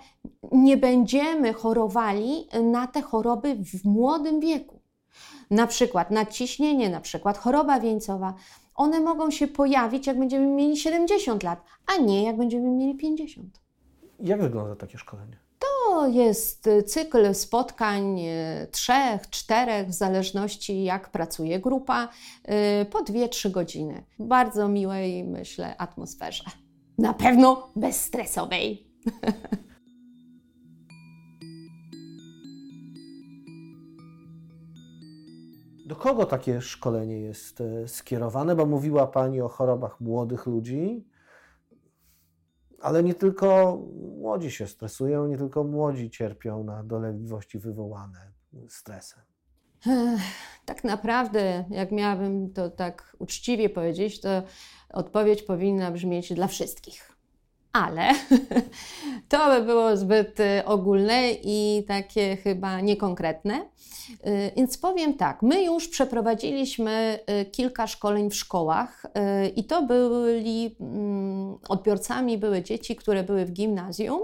nie 0.52 0.78
będziemy 0.78 1.54
chorowali 1.54 2.48
na 2.64 2.88
te 2.88 3.02
choroby 3.02 3.56
w 3.56 3.86
młodym 3.86 4.40
wieku 4.40 4.75
na 5.52 5.68
przykład 5.68 6.12
nadciśnienie, 6.12 6.90
na 6.90 7.02
przykład 7.02 7.38
choroba 7.38 7.80
wieńcowa, 7.80 8.34
one 8.75 9.00
mogą 9.00 9.32
się 9.32 9.48
pojawić, 9.48 10.08
jak 10.08 10.20
będziemy 10.20 10.48
mieli 10.48 10.78
70 10.78 11.44
lat, 11.44 11.64
a 11.86 11.98
nie 11.98 12.24
jak 12.24 12.38
będziemy 12.38 12.70
mieli 12.70 12.98
50. 12.98 13.62
Jak 14.20 14.42
wygląda 14.42 14.75
takie 14.75 14.98
szkolenie? 14.98 15.38
To 15.60 16.08
jest 16.08 16.70
cykl 16.86 17.34
spotkań 17.34 18.20
e, 18.20 18.68
trzech, 18.72 19.30
czterech, 19.30 19.88
w 19.88 19.94
zależności 19.94 20.84
jak 20.84 21.10
pracuje 21.10 21.60
grupa, 21.60 22.10
e, 22.44 22.86
po 22.86 23.04
dwie, 23.04 23.30
trzy 23.30 23.50
godziny. 23.50 24.04
W 24.20 24.24
bardzo 24.24 24.68
miłej, 24.68 25.24
myślę, 25.24 25.78
atmosferze. 25.78 26.44
Na 26.98 27.14
pewno 27.14 27.70
bezstresowej. 27.75 28.88
kogo 35.96 36.25
takie 36.25 36.62
szkolenie 36.62 37.20
jest 37.20 37.62
e, 37.62 37.88
skierowane? 37.88 38.56
Bo 38.56 38.65
mówiła 38.65 39.08
Pani 39.08 39.42
o 39.42 39.48
chorobach 39.48 40.01
młodych 40.01 40.46
ludzi, 40.46 41.08
ale 42.82 43.04
nie 43.04 43.13
tylko 43.13 43.77
młodzi 44.18 44.51
się 44.51 44.68
stresują, 44.68 45.27
nie 45.27 45.38
tylko 45.38 45.63
młodzi 45.63 46.10
cierpią 46.10 46.63
na 46.63 46.84
dolegliwości 46.84 47.60
wywołane 47.60 48.32
stresem. 48.70 49.24
Tak 50.65 50.84
naprawdę, 50.84 51.65
jak 51.70 51.92
miałabym 51.92 52.54
to 52.54 52.70
tak 52.70 53.15
uczciwie 53.20 53.70
powiedzieć, 53.70 54.22
to 54.22 54.44
odpowiedź 54.89 55.44
powinna 55.44 55.92
brzmieć 55.92 56.34
dla 56.34 56.48
wszystkich. 56.48 57.15
Ale 57.75 58.13
to 59.29 59.38
by 59.50 59.65
było 59.65 59.98
zbyt 59.98 60.39
y, 60.39 60.65
ogólne 60.65 61.32
i 61.32 61.84
takie 61.88 62.36
chyba 62.36 62.82
niekonkretne. 62.82 63.62
Y, 64.10 64.51
Więc 64.58 64.77
powiem 64.77 65.13
tak, 65.13 65.41
my 65.41 65.63
już 65.63 65.88
przeprowadziliśmy 65.88 67.20
y, 67.41 67.46
kilka 67.46 67.88
szkoleń 67.88 68.29
w 68.29 68.36
szkołach 68.36 69.05
i 69.55 69.63
to 69.63 69.82
byli 69.82 70.75
mm, 70.79 71.58
odbiorcami 71.70 72.38
były 72.38 72.62
dzieci, 72.63 72.96
które 72.96 73.24
były 73.24 73.46
w 73.46 73.51
gimnazjum 73.51 74.20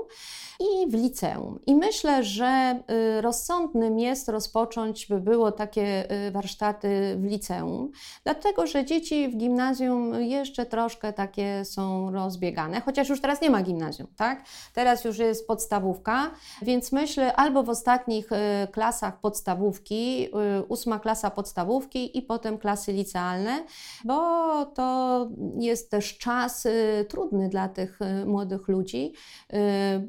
i 0.62 0.90
w 0.90 0.94
liceum. 0.94 1.60
I 1.66 1.76
myślę, 1.76 2.24
że 2.24 2.80
y, 3.18 3.22
rozsądnym 3.22 4.00
jest 4.00 4.30
rozpocząć, 4.30 5.08
by 5.08 5.20
było 5.20 5.52
takie 5.52 6.12
y, 6.28 6.32
warsztaty 6.32 7.16
w 7.20 7.24
liceum, 7.24 7.92
dlatego 8.24 8.68
że 8.68 8.86
dzieci 8.86 9.28
w 9.28 9.38
gimnazjum 9.38 10.22
jeszcze 10.22 10.66
troszkę 10.66 11.14
takie 11.14 11.66
są 11.66 12.12
rozbiegane, 12.12 12.82
chociaż 12.82 13.10
już 13.10 13.22
teraz 13.22 13.42
nie 13.42 13.50
ma 13.50 13.62
gimnazjum, 13.62 14.08
tak? 14.16 14.44
Teraz 14.74 15.06
już 15.06 15.18
jest 15.18 15.48
podstawówka, 15.48 16.32
więc 16.62 16.92
myślę 16.92 17.36
albo 17.36 17.64
w 17.64 17.70
ostatnich 17.70 18.32
y, 18.32 18.36
klasach 18.72 19.20
podstawówki, 19.20 20.28
ósma 20.68 21.00
klasa 21.00 21.32
podstawówki 21.32 22.18
i 22.18 22.22
potem 22.22 22.58
klasy 22.58 22.94
licealne, 22.94 23.64
bo 24.06 24.66
to 24.66 25.28
jest 25.58 25.92
też 25.92 26.18
czas 26.18 26.68
trudny 27.10 27.50
dla 27.50 27.70
tych 27.70 28.00
młodych 28.26 28.68
ludzi, 28.68 29.14
y, 29.54 30.00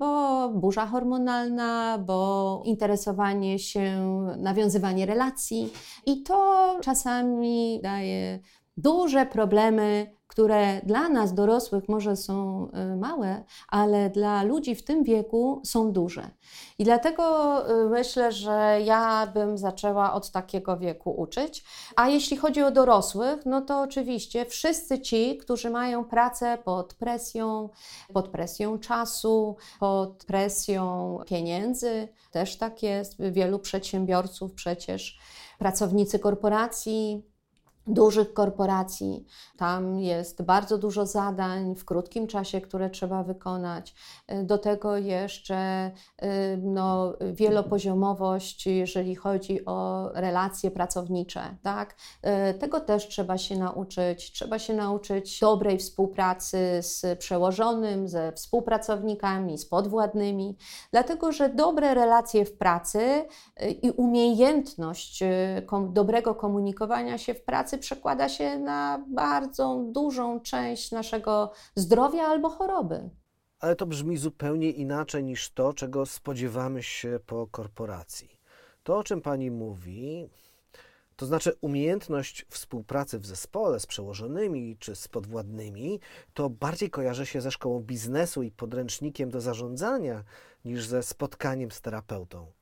burza 0.49 0.87
hormonalna, 0.87 1.99
bo 2.07 2.63
interesowanie 2.65 3.59
się, 3.59 4.01
nawiązywanie 4.39 5.07
relacji. 5.07 5.73
I 6.07 6.23
to 6.23 6.79
czasami 6.83 7.81
daje 7.83 8.41
duże 8.77 9.27
problemy, 9.27 10.17
które 10.33 10.81
dla 10.83 11.09
nas 11.09 11.35
dorosłych 11.35 11.89
może 11.89 12.17
są 12.17 12.67
y, 12.93 12.97
małe, 12.97 13.45
ale 13.69 14.11
dla 14.11 14.43
ludzi 14.43 14.75
w 14.75 14.85
tym 14.85 15.05
wieku 15.05 15.63
są 15.65 15.93
duże. 15.93 16.31
I 16.79 16.85
dlatego 16.85 17.25
y, 17.71 17.89
myślę, 17.89 18.33
że 18.33 18.79
ja 18.85 19.27
bym 19.35 19.59
zaczęła 19.59 20.13
od 20.13 20.31
takiego 20.31 20.77
wieku 20.77 21.11
uczyć. 21.21 21.65
A 21.97 22.09
jeśli 22.09 22.37
chodzi 22.37 22.63
o 22.63 22.71
dorosłych, 22.71 23.47
no 23.47 23.61
to 23.61 23.81
oczywiście 23.81 24.47
wszyscy 24.47 25.01
ci, 25.01 25.39
którzy 25.39 25.71
mają 25.71 26.05
pracę 26.05 26.59
pod 26.65 26.95
presją, 26.95 27.69
pod 28.13 28.29
presją 28.29 28.79
czasu, 28.79 29.57
pod 29.81 30.25
presją 30.25 31.19
pieniędzy, 31.27 32.09
też 32.31 32.59
tak 32.59 32.83
jest, 32.83 33.23
wielu 33.31 33.59
przedsiębiorców 33.59 34.55
przecież, 34.55 35.19
pracownicy 35.59 36.19
korporacji, 36.19 37.32
dużych 37.87 38.35
korporacji. 38.35 39.27
Tam 39.57 39.99
jest 39.99 40.43
bardzo 40.43 40.79
dużo 40.79 41.07
zadań 41.07 41.75
w 41.75 41.85
krótkim 41.85 42.27
czasie, 42.27 42.61
które 42.61 42.91
trzeba 42.91 43.23
wykonać. 43.23 43.95
Do 44.45 44.59
tego 44.59 44.97
jeszcze 44.97 45.91
y, 46.23 46.27
no, 46.63 47.15
wielopoziomowość, 47.33 48.67
jeżeli 48.67 49.15
chodzi 49.15 49.65
o 49.65 50.09
relacje 50.15 50.71
pracownicze. 50.71 51.57
Tak? 51.63 51.97
Y, 52.51 52.55
Tego 52.55 52.81
też 52.81 53.09
trzeba 53.09 53.39
się 53.39 53.57
nauczyć. 53.57 54.33
Trzeba 54.33 54.59
się 54.59 54.75
nauczyć 54.75 55.41
dobrej 55.41 55.79
współpracy 55.79 56.59
z 56.81 57.19
przełożonym, 57.19 58.09
ze 58.09 58.33
współpracownikami, 58.33 59.59
z 59.59 59.67
podwładnymi, 59.67 60.57
dlatego 60.91 61.33
że 61.33 61.49
dobre 61.49 61.95
relacje 61.95 62.45
w 62.45 62.53
pracy 62.53 62.99
y, 63.63 63.71
i 63.71 63.91
umiejętność 63.91 65.23
kom, 65.67 65.93
dobrego 65.93 66.35
komunikowania 66.35 67.19
się 67.19 67.35
w 67.35 67.45
pracy 67.45 67.72
przekłada 67.79 68.29
się 68.29 68.59
na 68.59 69.05
bardzo 69.09 69.85
dużą 69.93 70.41
część 70.41 70.91
naszego 70.91 71.53
zdrowia 71.77 72.23
albo 72.23 72.51
choroby. 72.51 73.11
Ale 73.59 73.77
to 73.77 73.87
brzmi 73.87 74.17
zupełnie 74.17 74.71
inaczej 74.71 75.25
niż 75.25 75.51
to, 75.51 75.73
czego 75.73 76.07
spodziewamy 76.07 76.83
się 76.83 77.21
po 77.27 77.47
korporacji. 77.47 78.41
To, 78.83 78.99
o 78.99 79.05
czym 79.05 79.21
Pani 79.21 79.51
mówi, 79.51 80.29
to 81.17 81.27
znaczy 81.27 81.53
umiejętność 81.61 82.47
współpracy 82.51 83.19
w 83.19 83.27
zespole 83.27 83.81
z 83.81 83.87
przełożonymi 83.87 84.77
czy 84.79 84.97
z 84.97 85.09
podwładnymi, 85.09 86.01
to 86.35 86.51
bardziej 86.51 86.91
kojarzy 86.91 87.27
się 87.27 87.41
ze 87.41 87.51
szkołą 87.51 87.81
biznesu 87.81 88.43
i 88.43 88.51
podręcznikiem 88.51 89.31
do 89.31 89.41
zarządzania 89.41 90.25
niż 90.65 90.87
ze 90.87 91.03
spotkaniem 91.03 91.71
z 91.71 91.81
terapeutą. 91.81 92.53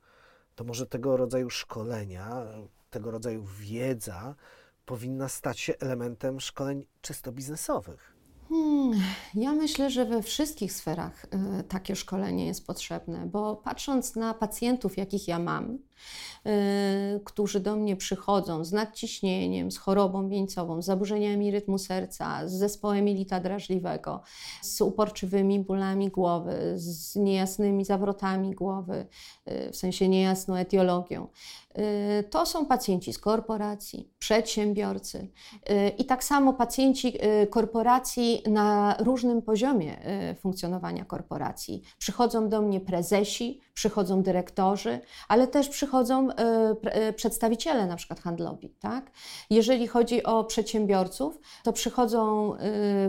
To 0.55 0.65
może 0.65 0.87
tego 0.87 1.17
rodzaju 1.17 1.51
szkolenia, 1.51 2.47
tego 2.91 3.11
rodzaju 3.11 3.45
wiedza 3.59 4.35
powinna 4.91 5.29
stać 5.29 5.61
się 5.61 5.75
elementem 5.81 6.41
szkoleń 6.41 6.85
czysto 7.01 7.33
biznesowych. 7.33 8.17
Hmm, 8.49 9.01
ja 9.35 9.53
myślę, 9.53 9.91
że 9.91 10.05
we 10.05 10.23
wszystkich 10.23 10.73
sferach 10.73 11.25
y, 11.61 11.65
takie 11.65 11.97
szkolenie 11.97 12.47
jest 12.47 12.67
potrzebne, 12.67 13.27
bo 13.27 13.57
patrząc 13.57 14.17
na 14.17 14.35
pacjentów, 14.35 14.97
jakich 14.97 15.29
ja 15.29 15.39
mam, 15.39 15.79
y, 16.47 17.21
którzy 17.25 17.61
do 17.61 17.77
mnie 17.77 17.97
przychodzą 17.97 18.65
z 18.65 18.73
nadciśnieniem, 18.73 19.71
z 19.71 19.79
chorobą 19.79 20.29
wieńcową, 20.29 20.83
z 20.83 20.85
zaburzeniami 20.87 21.51
rytmu 21.51 21.79
serca, 21.79 22.49
z 22.49 22.53
zespołem 22.53 23.09
jelita 23.09 23.41
drażliwego, 23.41 24.23
z 24.63 24.81
uporczywymi 24.81 25.61
bólami 25.61 26.09
głowy, 26.09 26.73
z 26.77 27.17
niejasnymi 27.17 27.85
zawrotami 27.85 28.55
głowy, 28.55 29.07
y, 29.49 29.71
w 29.73 29.77
sensie 29.77 30.09
niejasną 30.09 30.55
etiologią. 30.55 31.29
Y, 31.79 32.25
To 32.31 32.47
są 32.47 32.67
pacjenci 32.67 33.13
z 33.13 33.19
korporacji, 33.19 34.11
przedsiębiorcy 34.19 35.19
y, 35.71 35.89
i 35.99 36.05
tak 36.05 36.25
samo 36.25 36.53
pacjenci 36.53 37.19
y, 37.43 37.47
korporacji 37.47 38.43
na 38.47 38.97
różnym 38.99 39.43
poziomie 39.43 39.97
funkcjonowania 40.41 41.05
korporacji. 41.05 41.83
Przychodzą 41.99 42.49
do 42.49 42.63
mnie 42.63 42.81
prezesi, 42.81 43.61
przychodzą 43.75 44.23
dyrektorzy, 44.23 45.01
ale 45.29 45.47
też 45.47 45.69
przychodzą 45.69 46.29
przedstawiciele 47.17 47.87
na 47.87 47.97
przykład 47.97 48.21
handlowi. 48.21 48.75
Tak? 48.81 49.11
Jeżeli 49.51 49.87
chodzi 49.87 50.23
o 50.23 50.45
przedsiębiorców, 50.45 51.39
to 51.63 51.73
przychodzą 51.73 52.53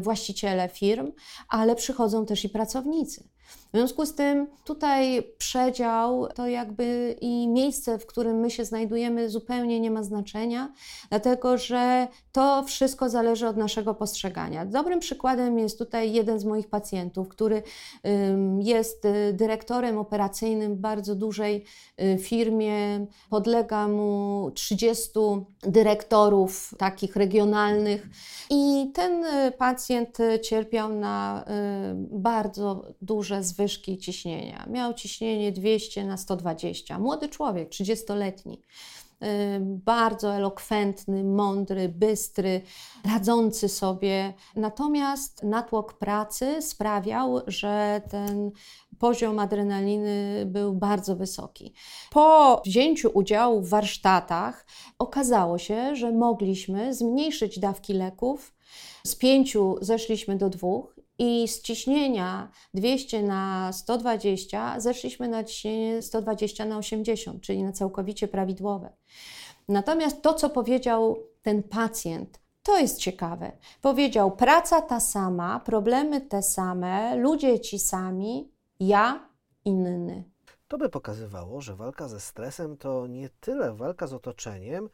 właściciele 0.02 0.70
firm, 0.70 1.12
ale 1.50 1.76
przychodzą 1.76 2.26
też 2.26 2.46
i 2.46 2.50
pracownicy. 2.50 3.30
W 3.74 3.78
związku 3.78 4.06
z 4.06 4.16
tym 4.16 4.48
tutaj 4.64 5.24
przedział 5.38 6.28
to 6.28 6.48
jakby 6.48 7.16
i 7.22 7.48
miejsce, 7.48 8.00
w 8.00 8.06
którym 8.06 8.40
my 8.40 8.52
się 8.52 8.66
znajdujemy, 8.66 9.30
zupełnie 9.30 9.80
nie 9.80 9.92
ma 9.92 10.04
znaczenia, 10.04 10.74
dlatego 11.10 11.58
że 11.58 12.08
to 12.32 12.64
wszystko 12.64 13.10
zależy 13.10 13.48
od 13.48 13.58
naszego 13.58 13.94
postrzegania. 13.94 14.66
Dobrym 14.66 15.00
przykładem 15.00 15.60
jest 15.60 15.78
tutaj 15.78 16.14
jeden 16.14 16.40
z 16.40 16.46
moich 16.46 16.70
pacjentów, 16.70 17.28
który 17.30 17.64
jest 18.60 19.06
y, 19.06 19.34
dyrektorem 19.34 19.98
operacyjnym 19.98 20.78
bardzo 20.78 21.16
dużej 21.16 21.66
y, 22.02 22.18
firmie. 22.18 23.06
Podlega 23.30 23.88
mu 23.88 24.52
30 24.56 25.10
dyrektorów 25.62 26.74
takich 26.78 27.16
regionalnych 27.16 28.08
i 28.50 28.92
ten 28.94 29.26
y, 29.26 29.52
pacjent 29.52 30.18
cierpiał 30.42 30.90
na 30.90 31.46
bardzo 32.12 32.86
duże 33.02 33.44
zwyżki 33.62 33.98
ciśnienia. 33.98 34.66
Miał 34.70 34.94
ciśnienie 34.94 35.52
200 35.52 36.06
na 36.06 36.18
120. 36.18 37.00
Młody 37.00 37.30
człowiek, 37.30 37.70
30-letni. 37.70 38.62
Y, 39.24 39.28
Bardzo 39.62 40.36
elokwentny, 40.36 41.24
mądry, 41.24 41.90
bystry, 41.90 42.62
radzący 43.06 43.70
sobie. 43.70 44.34
Natomiast 44.56 45.44
natłok 45.44 45.94
pracy 45.94 46.62
sprawiał, 46.62 47.42
że 47.48 48.02
ten 48.10 48.52
poziom 49.00 49.40
adrenaliny 49.40 50.44
był 50.46 50.74
bardzo 50.74 51.16
wysoki. 51.16 51.74
Po 52.12 52.62
wzięciu 52.66 53.12
udziału 53.14 53.62
w 53.62 53.70
warsztatach 53.70 54.66
okazało 55.00 55.58
się, 55.58 55.96
że 55.96 56.12
mogliśmy 56.12 56.94
zmniejszyć 56.94 57.60
dawki 57.60 57.94
leków. 57.94 58.54
Z 59.04 59.16
pięciu 59.16 59.76
zeszliśmy 59.82 60.38
do 60.38 60.50
dwóch 60.50 61.01
i 61.22 61.48
z 61.48 61.62
ciśnienia 61.62 62.52
200 62.74 63.24
na 63.24 63.74
120 63.74 64.80
zeszliśmy 64.80 65.28
na 65.28 65.44
ciśnienie 65.44 66.02
120 66.02 66.66
na 66.66 66.78
80, 66.78 67.42
czyli 67.42 67.64
na 67.64 67.72
całkowicie 67.72 68.28
prawidłowe. 68.28 68.94
Natomiast 69.68 70.22
to, 70.22 70.34
co 70.34 70.50
powiedział 70.50 71.18
ten 71.42 71.64
pacjent, 71.64 72.40
to 72.64 72.78
jest 72.78 72.98
ciekawe. 72.98 73.52
Powiedział: 73.82 74.32
Praca 74.32 74.82
ta 74.82 75.00
sama, 75.00 75.60
problemy 75.60 76.22
te 76.22 76.44
same, 76.44 77.16
ludzie 77.16 77.60
ci 77.60 77.80
sami, 77.80 78.52
ja 78.80 79.30
inny. 79.66 80.24
To 80.68 80.78
by 80.78 80.90
pokazywało, 80.90 81.62
że 81.62 81.76
walka 81.76 82.08
ze 82.08 82.20
stresem 82.20 82.78
to 82.78 83.08
nie 83.08 83.30
tyle 83.30 83.74
walka 83.74 84.08
z 84.08 84.14
otoczeniem, 84.14 84.90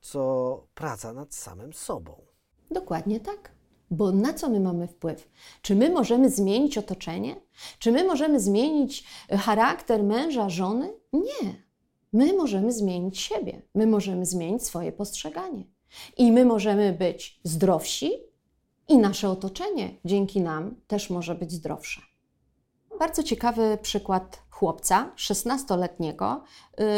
co 0.00 0.64
praca 0.74 1.12
nad 1.12 1.34
samym 1.34 1.72
sobą. 1.72 2.22
Dokładnie 2.70 3.20
tak. 3.20 3.59
Bo 3.90 4.12
na 4.12 4.34
co 4.34 4.48
my 4.48 4.60
mamy 4.60 4.86
wpływ? 4.88 5.28
Czy 5.62 5.74
my 5.74 5.90
możemy 5.90 6.30
zmienić 6.30 6.78
otoczenie? 6.78 7.36
Czy 7.78 7.92
my 7.92 8.04
możemy 8.04 8.40
zmienić 8.40 9.04
charakter 9.30 10.02
męża, 10.02 10.48
żony? 10.48 10.92
Nie. 11.12 11.64
My 12.12 12.32
możemy 12.32 12.72
zmienić 12.72 13.20
siebie. 13.20 13.62
My 13.74 13.86
możemy 13.86 14.26
zmienić 14.26 14.66
swoje 14.66 14.92
postrzeganie. 14.92 15.64
I 16.16 16.32
my 16.32 16.44
możemy 16.44 16.92
być 16.92 17.40
zdrowsi, 17.44 18.30
i 18.90 18.98
nasze 18.98 19.30
otoczenie 19.30 19.90
dzięki 20.04 20.40
nam 20.40 20.74
też 20.86 21.10
może 21.10 21.34
być 21.34 21.52
zdrowsze. 21.52 22.00
Bardzo 22.98 23.22
ciekawy 23.22 23.78
przykład 23.82 24.42
chłopca, 24.50 25.12
16-letniego, 25.16 26.42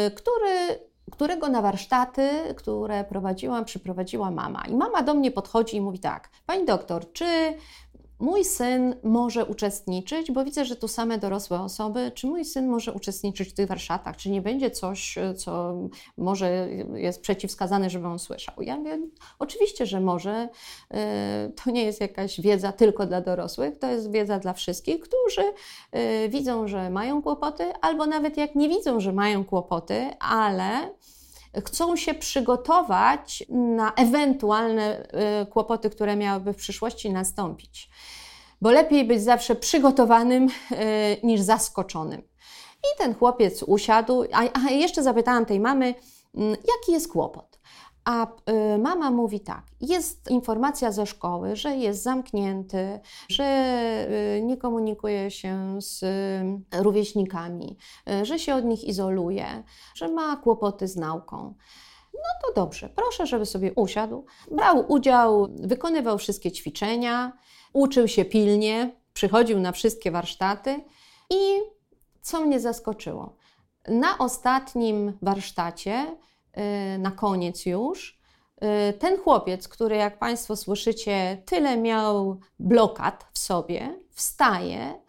y, 0.07 0.11
który 0.11 0.79
którego 1.13 1.49
na 1.49 1.61
warsztaty, 1.61 2.29
które 2.57 3.03
prowadziłam, 3.03 3.65
przyprowadziła 3.65 4.31
mama. 4.31 4.63
I 4.67 4.75
mama 4.75 5.03
do 5.03 5.13
mnie 5.13 5.31
podchodzi 5.31 5.77
i 5.77 5.81
mówi 5.81 5.99
tak: 5.99 6.29
Pani 6.45 6.65
doktor, 6.65 7.11
czy 7.11 7.25
mój 8.23 8.45
syn 8.45 8.95
może 9.03 9.45
uczestniczyć, 9.45 10.31
bo 10.31 10.45
widzę, 10.45 10.65
że 10.65 10.75
tu 10.75 10.87
same 10.87 11.17
dorosłe 11.17 11.61
osoby, 11.61 12.11
czy 12.15 12.27
mój 12.27 12.45
syn 12.45 12.67
może 12.67 12.93
uczestniczyć 12.93 13.49
w 13.49 13.53
tych 13.53 13.67
warsztatach, 13.67 14.17
czy 14.17 14.29
nie 14.29 14.41
będzie 14.41 14.71
coś, 14.71 15.15
co 15.37 15.75
może 16.17 16.69
jest 16.95 17.21
przeciwwskazane, 17.21 17.89
żeby 17.89 18.07
on 18.07 18.19
słyszał. 18.19 18.61
Ja 18.61 18.77
mówię, 18.77 18.99
oczywiście, 19.39 19.85
że 19.85 19.99
może. 19.99 20.49
E, 20.91 21.51
to 21.63 21.71
nie 21.71 21.83
jest 21.83 22.01
jakaś 22.01 22.41
wiedza 22.41 22.71
tylko 22.71 23.05
dla 23.05 23.21
dorosłych, 23.21 23.79
to 23.79 23.87
jest 23.87 24.11
wiedza 24.11 24.39
dla 24.39 24.53
wszystkich, 24.53 24.99
którzy 24.99 25.53
e, 25.91 26.29
widzą, 26.29 26.67
że 26.67 26.89
mają 26.89 27.21
kłopoty, 27.21 27.73
albo 27.81 28.05
nawet 28.05 28.37
jak 28.37 28.55
nie 28.55 28.69
widzą, 28.69 28.99
że 28.99 29.13
mają 29.13 29.45
kłopoty, 29.45 30.09
ale 30.19 30.93
chcą 31.61 31.95
się 31.95 32.13
przygotować 32.13 33.43
na 33.49 33.93
ewentualne 33.93 35.07
y, 35.43 35.45
kłopoty, 35.45 35.89
które 35.89 36.15
miałyby 36.15 36.53
w 36.53 36.57
przyszłości 36.57 37.09
nastąpić. 37.09 37.89
Bo 38.61 38.71
lepiej 38.71 39.05
być 39.05 39.23
zawsze 39.23 39.55
przygotowanym 39.55 40.47
y, 40.47 40.51
niż 41.23 41.41
zaskoczonym. 41.41 42.21
I 42.83 42.97
ten 42.97 43.15
chłopiec 43.15 43.63
usiadł, 43.63 44.23
a, 44.33 44.69
jeszcze 44.69 45.03
zapytałam 45.03 45.45
tej 45.45 45.59
mamy, 45.59 45.95
mm, 46.35 46.49
jaki 46.51 46.91
jest 46.91 47.11
kłopot. 47.11 47.52
A 48.05 48.27
y, 48.27 48.77
mama 48.77 49.11
mówi 49.11 49.39
tak: 49.39 49.63
jest 49.81 50.31
informacja 50.31 50.91
ze 50.91 51.05
szkoły, 51.05 51.55
że 51.55 51.75
jest 51.75 52.03
zamknięty, 52.03 52.99
że 53.29 53.45
y, 54.37 54.41
nie 54.41 54.57
komunikuje 54.57 55.31
się 55.31 55.81
z 55.81 56.03
y, 56.03 56.83
rówieśnikami, 56.83 57.77
że 58.23 58.39
się 58.39 58.55
od 58.55 58.65
nich 58.65 58.83
izoluje, 58.83 59.63
że 59.95 60.07
ma 60.07 60.37
kłopoty 60.37 60.87
z 60.87 60.95
nauką. 60.95 61.53
No 62.13 62.47
to 62.47 62.61
dobrze, 62.61 62.89
proszę, 62.89 63.27
żeby 63.27 63.45
sobie 63.45 63.73
usiadł, 63.73 64.25
brał 64.51 64.85
udział, 64.91 65.47
wykonywał 65.59 66.17
wszystkie 66.17 66.51
ćwiczenia, 66.51 67.37
uczył 67.73 68.07
się 68.07 68.25
pilnie, 68.25 68.95
przychodził 69.13 69.59
na 69.59 69.71
wszystkie 69.71 70.11
warsztaty 70.11 70.83
i 71.29 71.59
co 72.21 72.41
mnie 72.41 72.59
zaskoczyło? 72.59 73.35
Na 73.87 74.17
ostatnim 74.17 75.17
warsztacie 75.21 76.17
na 76.99 77.11
koniec 77.11 77.65
już. 77.65 78.23
Y, 78.63 78.93
ten 78.93 79.17
chłopiec, 79.17 79.67
który 79.67 79.95
jak 79.95 80.19
Państwo 80.19 80.55
słyszycie, 80.55 81.41
tyle 81.45 81.77
miał 81.77 82.39
blokad 82.59 83.25
w 83.31 83.39
sobie, 83.39 83.99
wstaje, 84.09 85.01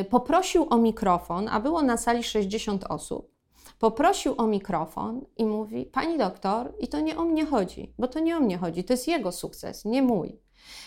y, 0.00 0.04
poprosił 0.04 0.66
o 0.70 0.76
mikrofon, 0.78 1.48
a 1.48 1.60
było 1.60 1.82
na 1.82 1.96
sali 1.96 2.22
60 2.22 2.84
osób. 2.84 3.34
Poprosił 3.78 4.34
o 4.38 4.46
mikrofon 4.46 5.24
i 5.36 5.46
mówi: 5.46 5.86
Pani 5.86 6.18
doktor, 6.18 6.74
i 6.80 6.88
to 6.88 7.00
nie 7.00 7.18
o 7.18 7.24
mnie 7.24 7.46
chodzi, 7.46 7.94
bo 7.98 8.08
to 8.08 8.20
nie 8.20 8.36
o 8.36 8.40
mnie 8.40 8.58
chodzi, 8.58 8.84
to 8.84 8.92
jest 8.92 9.08
jego 9.08 9.32
sukces, 9.32 9.84
nie 9.84 10.02
mój. 10.02 10.40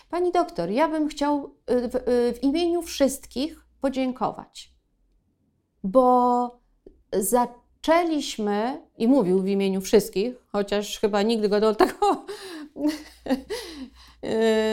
Pani 0.10 0.32
doktor, 0.32 0.70
ja 0.70 0.88
bym 0.88 1.08
chciał 1.08 1.56
w, 1.68 2.04
w 2.40 2.44
imieniu 2.44 2.82
wszystkich 2.82 3.66
podziękować, 3.82 4.74
bo 5.84 6.60
za 7.14 7.48
zaczęliśmy, 7.88 8.82
i 8.98 9.08
mówił 9.08 9.42
w 9.42 9.48
imieniu 9.48 9.82
wszystkich, 9.82 10.36
chociaż 10.52 11.00
chyba 11.00 11.22
nigdy 11.22 11.50
go 11.50 11.60
do 11.60 11.76
tego 11.76 11.96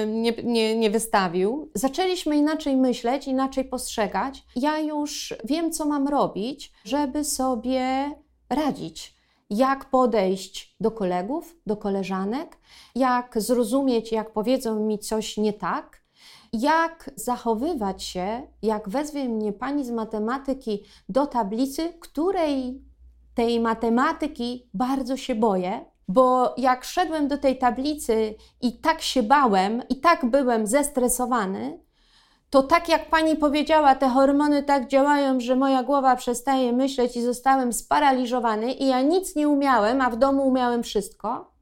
nie, 0.06 0.32
nie, 0.44 0.76
nie 0.76 0.90
wystawił, 0.90 1.70
zaczęliśmy 1.74 2.36
inaczej 2.36 2.76
myśleć, 2.76 3.28
inaczej 3.28 3.64
postrzegać. 3.64 4.44
Ja 4.56 4.78
już 4.78 5.34
wiem, 5.44 5.72
co 5.72 5.84
mam 5.84 6.08
robić, 6.08 6.72
żeby 6.84 7.24
sobie 7.24 8.10
radzić. 8.50 9.14
Jak 9.50 9.90
podejść 9.90 10.76
do 10.80 10.90
kolegów, 10.90 11.56
do 11.66 11.76
koleżanek, 11.76 12.56
jak 12.94 13.34
zrozumieć, 13.42 14.12
jak 14.12 14.32
powiedzą 14.32 14.80
mi 14.80 14.98
coś 14.98 15.36
nie 15.36 15.52
tak, 15.52 16.02
jak 16.52 17.10
zachowywać 17.16 18.02
się, 18.02 18.42
jak 18.62 18.88
wezwie 18.88 19.28
mnie 19.28 19.52
pani 19.52 19.84
z 19.84 19.90
matematyki 19.90 20.82
do 21.08 21.26
tablicy, 21.26 21.92
której 22.00 22.82
tej 23.34 23.60
matematyki 23.60 24.68
bardzo 24.74 25.16
się 25.16 25.34
boję, 25.34 25.84
bo 26.08 26.54
jak 26.56 26.84
szedłem 26.84 27.28
do 27.28 27.38
tej 27.38 27.58
tablicy 27.58 28.34
i 28.60 28.80
tak 28.80 29.02
się 29.02 29.22
bałem, 29.22 29.82
i 29.88 30.00
tak 30.00 30.30
byłem 30.30 30.66
zestresowany, 30.66 31.84
to 32.50 32.62
tak 32.62 32.88
jak 32.88 33.10
pani 33.10 33.36
powiedziała, 33.36 33.94
te 33.94 34.08
hormony 34.08 34.62
tak 34.62 34.88
działają, 34.88 35.40
że 35.40 35.56
moja 35.56 35.82
głowa 35.82 36.16
przestaje 36.16 36.72
myśleć 36.72 37.16
i 37.16 37.22
zostałem 37.22 37.72
sparaliżowany 37.72 38.72
i 38.72 38.86
ja 38.86 39.02
nic 39.02 39.36
nie 39.36 39.48
umiałem, 39.48 40.00
a 40.00 40.10
w 40.10 40.16
domu 40.16 40.46
umiałem 40.46 40.82
wszystko. 40.82 41.52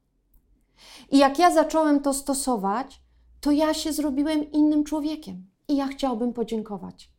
I 1.11 1.17
jak 1.17 1.39
ja 1.39 1.51
zacząłem 1.51 1.99
to 1.99 2.13
stosować, 2.13 3.01
to 3.41 3.51
ja 3.51 3.73
się 3.73 3.93
zrobiłem 3.93 4.51
innym 4.51 4.83
człowiekiem 4.83 5.47
i 5.67 5.75
ja 5.75 5.87
chciałbym 5.87 6.33
podziękować. 6.33 7.12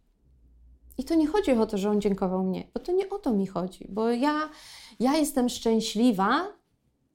I 0.98 1.04
to 1.04 1.14
nie 1.14 1.26
chodzi 1.26 1.52
o 1.52 1.66
to, 1.66 1.78
że 1.78 1.90
on 1.90 2.00
dziękował 2.00 2.44
mnie, 2.44 2.68
bo 2.74 2.80
to 2.80 2.92
nie 2.92 3.10
o 3.10 3.18
to 3.18 3.32
mi 3.32 3.46
chodzi, 3.46 3.86
bo 3.88 4.10
ja, 4.10 4.48
ja 5.00 5.16
jestem 5.16 5.48
szczęśliwa, 5.48 6.46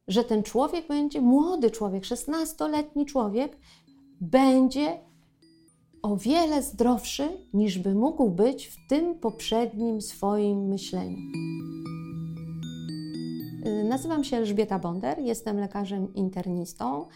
że 0.07 0.23
ten 0.23 0.43
człowiek 0.43 0.87
będzie, 0.87 1.21
młody 1.21 1.71
człowiek, 1.71 2.03
16-letni 2.03 3.05
człowiek, 3.05 3.57
będzie 4.21 4.99
o 6.01 6.17
wiele 6.17 6.63
zdrowszy, 6.63 7.29
niż 7.53 7.79
by 7.79 7.95
mógł 7.95 8.29
być 8.29 8.67
w 8.67 8.87
tym 8.87 9.19
poprzednim 9.19 10.01
swoim 10.01 10.67
myśleniu. 10.67 11.17
Nazywam 13.83 14.23
się 14.23 14.37
Elżbieta 14.37 14.79
Bonder, 14.79 15.19
jestem 15.19 15.59
lekarzem 15.59 16.13
internistą 16.13 17.07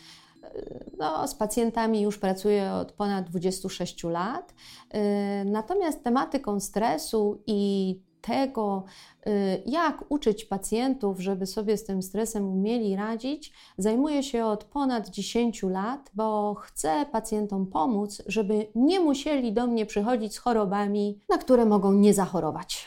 no, 0.97 1.27
z 1.27 1.35
pacjentami 1.35 2.01
już 2.01 2.17
pracuję 2.17 2.71
od 2.71 2.91
ponad 2.91 3.29
26 3.29 4.03
lat. 4.03 4.53
Y, 4.53 4.97
natomiast 5.45 6.03
tematyką 6.03 6.59
stresu 6.59 7.41
i 7.47 8.01
tego, 8.21 8.83
y, 9.27 9.63
jak 9.65 10.03
uczyć 10.09 10.45
pacjentów, 10.45 11.19
żeby 11.19 11.45
sobie 11.45 11.77
z 11.77 11.83
tym 11.83 12.01
stresem 12.01 12.47
umieli 12.47 12.95
radzić, 12.95 13.53
zajmuję 13.77 14.23
się 14.23 14.45
od 14.45 14.63
ponad 14.63 15.09
10 15.09 15.63
lat, 15.63 16.11
bo 16.13 16.55
chcę 16.55 17.05
pacjentom 17.11 17.67
pomóc, 17.67 18.21
żeby 18.27 18.67
nie 18.75 18.99
musieli 18.99 19.53
do 19.53 19.67
mnie 19.67 19.85
przychodzić 19.85 20.35
z 20.35 20.37
chorobami, 20.37 21.19
na 21.29 21.37
które 21.37 21.65
mogą 21.65 21.93
nie 21.93 22.13
zachorować. 22.13 22.85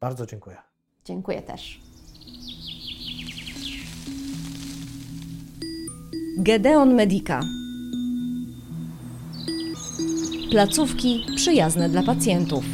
Bardzo 0.00 0.26
dziękuję. 0.26 0.56
Dziękuję 1.04 1.42
też. 1.42 1.89
Gedeon 6.38 6.94
Medica. 6.94 7.40
Placówki 10.50 11.26
przyjazne 11.36 11.88
dla 11.88 12.02
pacjentów. 12.02 12.64